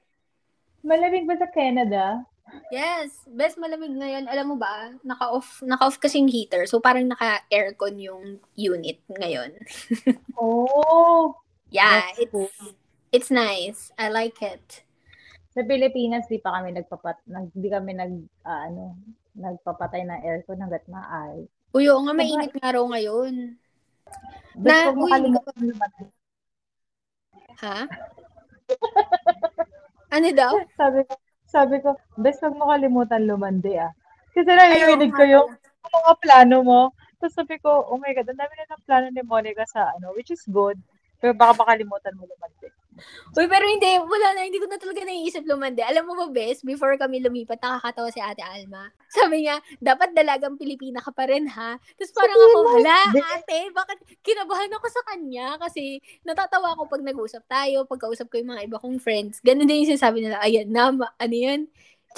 Malamig 0.80 1.26
ba 1.26 1.34
sa 1.36 1.50
Canada? 1.50 2.22
yes, 2.70 3.26
best 3.28 3.58
malamig 3.58 3.92
ngayon. 3.92 4.24
Alam 4.24 4.54
mo 4.54 4.56
ba, 4.56 4.94
naka-off, 5.02 5.60
naka-off 5.62 5.98
kasi 5.98 6.16
yung 6.16 6.32
heater. 6.32 6.64
So, 6.64 6.80
parang 6.80 7.10
naka-aircon 7.10 7.98
yung 8.00 8.24
unit 8.54 9.02
ngayon. 9.10 9.52
Oh, 10.38 11.34
Yeah, 11.68 12.00
it's, 12.16 12.32
cool. 12.32 12.48
it's 13.12 13.30
nice. 13.30 13.92
I 13.98 14.08
like 14.08 14.40
it. 14.40 14.84
sa 15.52 15.60
Pilipinas, 15.66 16.30
di 16.30 16.38
pa 16.38 16.54
kami 16.54 16.72
nagpapat, 16.72 17.18
nag, 17.26 17.50
di 17.52 17.68
kami 17.68 17.92
nag, 17.92 18.14
ah, 18.46 18.70
ano, 18.70 18.94
nagpapatay 19.34 20.06
ng 20.06 20.20
aircon 20.22 20.62
hanggat 20.62 20.86
maaari. 20.86 21.44
Uy, 21.74 21.84
oo 21.90 22.00
nga, 22.06 22.14
mainit 22.14 22.54
nga 22.54 22.72
raw 22.72 22.84
ngayon. 22.86 23.58
Na- 24.58 24.90
uy. 24.90 25.34
Ha? 27.58 27.78
ano 30.14 30.26
daw? 30.34 30.52
Sabi 30.74 31.00
ko, 31.06 31.12
sabi 31.48 31.76
ko, 31.82 31.90
best 32.18 32.42
huwag 32.42 32.54
mo 32.58 32.70
kalimutan 32.70 33.26
lumandi 33.26 33.78
ah. 33.78 33.90
Kasi 34.34 34.50
narinig 34.50 35.14
ko 35.14 35.22
yung 35.26 35.48
mga 35.88 36.12
plano 36.22 36.56
mo. 36.62 36.80
Tapos 37.18 37.34
sabi 37.34 37.58
ko, 37.58 37.90
oh 37.90 37.98
my 37.98 38.14
God, 38.14 38.30
ang 38.30 38.38
dami 38.38 38.54
na 38.54 38.70
ng 38.70 38.84
plano 38.86 39.06
ni 39.10 39.22
Monica 39.26 39.66
sa 39.66 39.90
ano, 39.98 40.14
which 40.14 40.30
is 40.30 40.42
good. 40.46 40.78
Pero 41.18 41.34
baka 41.34 41.58
makalimutan 41.66 42.14
mo 42.14 42.26
lumandi. 42.26 42.70
Uy, 43.34 43.46
pero 43.46 43.64
hindi, 43.64 43.86
wala 44.02 44.34
na, 44.34 44.46
hindi 44.46 44.58
ko 44.58 44.66
na 44.66 44.80
talaga 44.80 45.04
naiisip 45.04 45.44
lumande. 45.46 45.84
Alam 45.84 46.10
mo 46.10 46.14
ba, 46.18 46.26
Bes, 46.32 46.64
before 46.66 46.96
kami 46.98 47.22
lumipat, 47.22 47.60
nakakatawa 47.62 48.08
si 48.10 48.18
Ate 48.18 48.42
Alma. 48.42 48.90
Sabi 49.08 49.46
niya, 49.46 49.62
dapat 49.78 50.12
dalagang 50.12 50.58
Pilipina 50.58 50.98
ka 51.00 51.14
pa 51.14 51.30
rin, 51.30 51.46
ha? 51.48 51.78
Tapos 51.78 52.12
parang 52.12 52.36
ako, 52.36 52.58
hala, 52.76 52.98
ate, 53.38 53.70
bakit 53.72 53.98
kinabahan 54.20 54.72
ako 54.74 54.86
sa 54.90 55.02
kanya? 55.12 55.56
Kasi 55.56 56.02
natatawa 56.26 56.74
ako 56.76 56.90
pag 56.90 57.02
nag-usap 57.04 57.42
tayo, 57.46 57.86
pagkausap 57.88 58.26
ko 58.28 58.42
yung 58.42 58.52
mga 58.52 58.64
iba 58.68 58.78
kong 58.82 58.98
friends. 58.98 59.40
Ganun 59.40 59.64
din 59.64 59.86
yung 59.86 59.96
sinasabi 59.96 60.24
nila, 60.24 60.42
ayan 60.42 60.68
na, 60.68 60.90
ma- 60.92 61.14
ano 61.16 61.36
yun? 61.36 61.60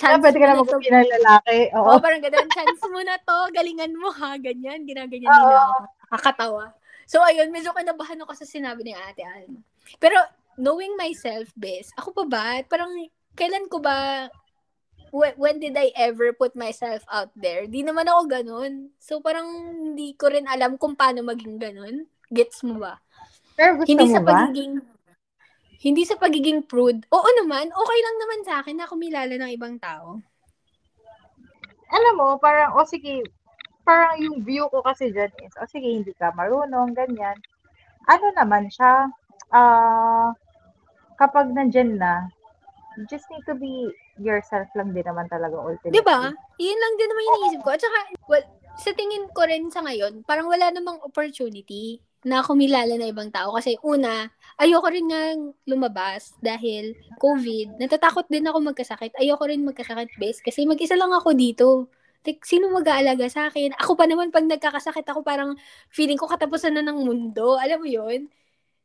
Ah, 0.01 0.17
Chance 0.17 0.23
pwede 0.25 0.39
ka 0.39 0.47
na 0.47 0.51
na 0.51 0.57
to. 0.57 0.63
magpapin 0.65 0.93
ng 0.95 1.13
lalaki. 1.21 1.59
Oo. 1.77 1.87
Oo, 1.93 1.99
parang 2.01 2.23
ganun, 2.25 2.49
chance 2.55 2.83
mo 2.89 3.01
na 3.05 3.17
to, 3.21 3.39
galingan 3.53 3.93
mo 3.93 4.09
ha, 4.15 4.39
ganyan, 4.41 4.87
ginaganyan 4.89 5.29
nila 5.29 5.59
ako. 5.69 5.79
Nakakatawa. 6.09 6.65
So, 7.11 7.19
ayun, 7.27 7.51
medyo 7.51 7.75
kinabahan 7.75 8.23
ako 8.23 8.33
sa 8.39 8.47
sinabi 8.47 8.87
ni 8.87 8.95
Ate 8.95 9.27
Alma. 9.27 9.61
Pero, 9.99 10.15
knowing 10.61 10.93
myself, 11.01 11.49
best, 11.57 11.97
ako 11.97 12.13
pa 12.13 12.25
ba, 12.29 12.47
parang, 12.69 12.93
kailan 13.33 13.67
ko 13.73 13.81
ba, 13.81 14.29
when, 15.09 15.33
when 15.41 15.57
did 15.57 15.73
I 15.75 15.91
ever 15.97 16.37
put 16.37 16.53
myself 16.53 17.01
out 17.09 17.33
there? 17.33 17.65
Di 17.65 17.81
naman 17.81 18.07
ako 18.07 18.29
ganun. 18.29 18.93
So, 19.01 19.25
parang, 19.25 19.49
hindi 19.97 20.13
ko 20.15 20.29
rin 20.29 20.45
alam 20.45 20.77
kung 20.77 20.95
paano 20.95 21.25
maging 21.25 21.57
ganun. 21.57 22.05
Gets 22.29 22.63
mo 22.69 22.79
ba? 22.79 23.01
Pero 23.57 23.81
gusto 23.81 23.89
hindi 23.89 24.07
mo 24.07 24.15
sa 24.15 24.23
ba? 24.23 24.29
pagiging, 24.37 24.73
hindi 25.81 26.03
sa 26.05 26.17
pagiging 26.21 26.61
prude. 26.69 27.09
Oo 27.09 27.29
naman, 27.41 27.73
okay 27.73 27.99
lang 28.05 28.17
naman 28.21 28.41
sa 28.45 28.55
akin 28.61 28.77
na 28.77 28.87
kumilala 28.87 29.35
ng 29.35 29.53
ibang 29.57 29.81
tao. 29.81 30.21
alam 31.91 32.15
mo, 32.15 32.39
parang, 32.39 32.79
o 32.79 32.87
sige, 32.87 33.27
parang 33.83 34.15
yung 34.23 34.47
view 34.47 34.71
ko 34.71 34.79
kasi 34.79 35.11
dyan 35.11 35.33
is, 35.43 35.57
o 35.59 35.67
sige, 35.67 35.91
hindi 35.91 36.15
ka 36.15 36.31
marunong, 36.39 36.95
ganyan. 36.95 37.35
Ano 38.07 38.31
naman 38.39 38.71
siya, 38.71 39.11
ah, 39.51 40.31
kapag 41.21 41.53
nandyan 41.53 42.01
na, 42.01 42.33
you 42.97 43.05
just 43.13 43.29
need 43.29 43.45
to 43.45 43.53
be 43.53 43.93
yourself 44.17 44.67
lang 44.73 44.97
din 44.97 45.05
naman 45.05 45.29
talaga 45.29 45.61
ultimately. 45.61 46.01
Di 46.01 46.03
ba? 46.03 46.33
Iyan 46.57 46.81
lang 46.81 46.95
din 46.97 47.09
naman 47.13 47.23
yung 47.23 47.37
iniisip 47.45 47.61
ko. 47.61 47.71
At 47.77 47.83
saka, 47.85 47.99
well, 48.27 48.45
sa 48.81 48.91
tingin 48.97 49.29
ko 49.37 49.45
rin 49.45 49.69
sa 49.69 49.85
ngayon, 49.85 50.25
parang 50.25 50.49
wala 50.49 50.73
namang 50.73 50.97
opportunity 51.05 52.01
na 52.25 52.45
kumilala 52.45 52.97
na 52.97 53.09
ibang 53.09 53.33
tao. 53.33 53.53
Kasi 53.57 53.77
una, 53.85 54.29
ayoko 54.61 54.89
rin 54.89 55.09
nga 55.09 55.37
lumabas 55.69 56.37
dahil 56.41 56.97
COVID. 57.21 57.81
Natatakot 57.81 58.29
din 58.29 58.49
ako 58.49 58.73
magkasakit. 58.73 59.17
Ayoko 59.17 59.45
rin 59.49 59.65
magkasakit, 59.65 60.17
best. 60.21 60.41
Kasi 60.45 60.65
mag-isa 60.69 60.97
lang 60.97 61.13
ako 61.13 61.33
dito. 61.37 61.89
Like, 62.21 62.45
sino 62.45 62.69
mag-aalaga 62.69 63.25
sa 63.33 63.49
akin? 63.49 63.73
Ako 63.81 63.97
pa 63.97 64.05
naman, 64.05 64.29
pag 64.29 64.45
nagkakasakit 64.45 65.09
ako, 65.09 65.25
parang 65.25 65.57
feeling 65.89 66.21
ko 66.21 66.29
katapusan 66.29 66.77
na 66.77 66.85
ng 66.85 67.01
mundo. 67.01 67.57
Alam 67.57 67.81
mo 67.81 67.89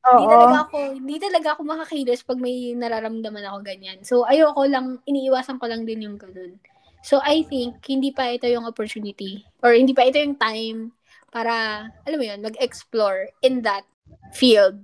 yun? 0.05 0.15
Hindi 0.21 0.25
Oo. 0.25 0.33
talaga 0.37 0.57
ako, 0.69 0.77
hindi 0.93 1.15
talaga 1.17 1.47
ako 1.57 1.61
makakilos 1.65 2.21
pag 2.21 2.39
may 2.39 2.55
nararamdaman 2.77 3.45
ako 3.49 3.57
ganyan. 3.65 3.97
So, 4.05 4.23
ayoko 4.23 4.61
lang, 4.69 5.01
iniiwasan 5.09 5.57
ko 5.57 5.65
lang 5.65 5.83
din 5.83 6.05
yung 6.05 6.17
ganun. 6.21 6.61
So, 7.05 7.21
I 7.21 7.45
think, 7.45 7.85
hindi 7.85 8.09
pa 8.09 8.33
ito 8.33 8.49
yung 8.49 8.65
opportunity 8.65 9.45
or 9.61 9.77
hindi 9.77 9.93
pa 9.93 10.09
ito 10.09 10.17
yung 10.17 10.37
time 10.37 10.89
para, 11.29 11.85
alam 12.07 12.17
mo 12.17 12.25
yun, 12.25 12.41
mag-explore 12.41 13.29
in 13.45 13.61
that 13.61 13.85
field. 14.33 14.79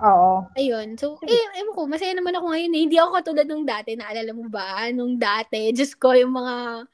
Oo. 0.00 0.46
Ayun. 0.54 0.94
So, 0.94 1.18
eh, 1.26 1.44
ewan 1.58 1.74
ko, 1.74 1.90
masaya 1.90 2.14
naman 2.14 2.38
ako 2.38 2.52
ngayon 2.54 2.72
eh. 2.72 2.82
Hindi 2.86 2.96
ako 2.96 3.10
katulad 3.20 3.46
nung 3.48 3.66
dati, 3.66 3.96
naalala 3.96 4.32
mo 4.32 4.46
ba? 4.46 4.86
Nung 4.94 5.18
dati, 5.18 5.66
just 5.78 5.98
ko 5.98 6.14
yung 6.14 6.30
mga 6.30 6.86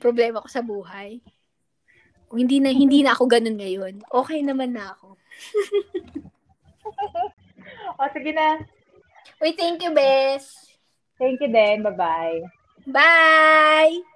problema 0.00 0.40
ko 0.40 0.48
sa 0.48 0.62
buhay. 0.62 1.18
Hindi 2.32 2.62
na, 2.62 2.70
hindi 2.72 3.04
na 3.04 3.12
ako 3.12 3.28
ganun 3.28 3.60
ngayon. 3.60 3.94
Okay 4.08 4.40
naman 4.40 4.72
na 4.72 4.94
ako. 4.94 5.17
O, 7.98 8.08
sige 8.12 8.32
na. 8.32 8.58
Uy, 9.42 9.52
thank 9.52 9.82
you, 9.82 9.90
Bes! 9.90 10.54
Thank 11.18 11.42
you 11.42 11.50
din. 11.50 11.82
Bye-bye. 11.82 12.46
Bye! 12.86 14.06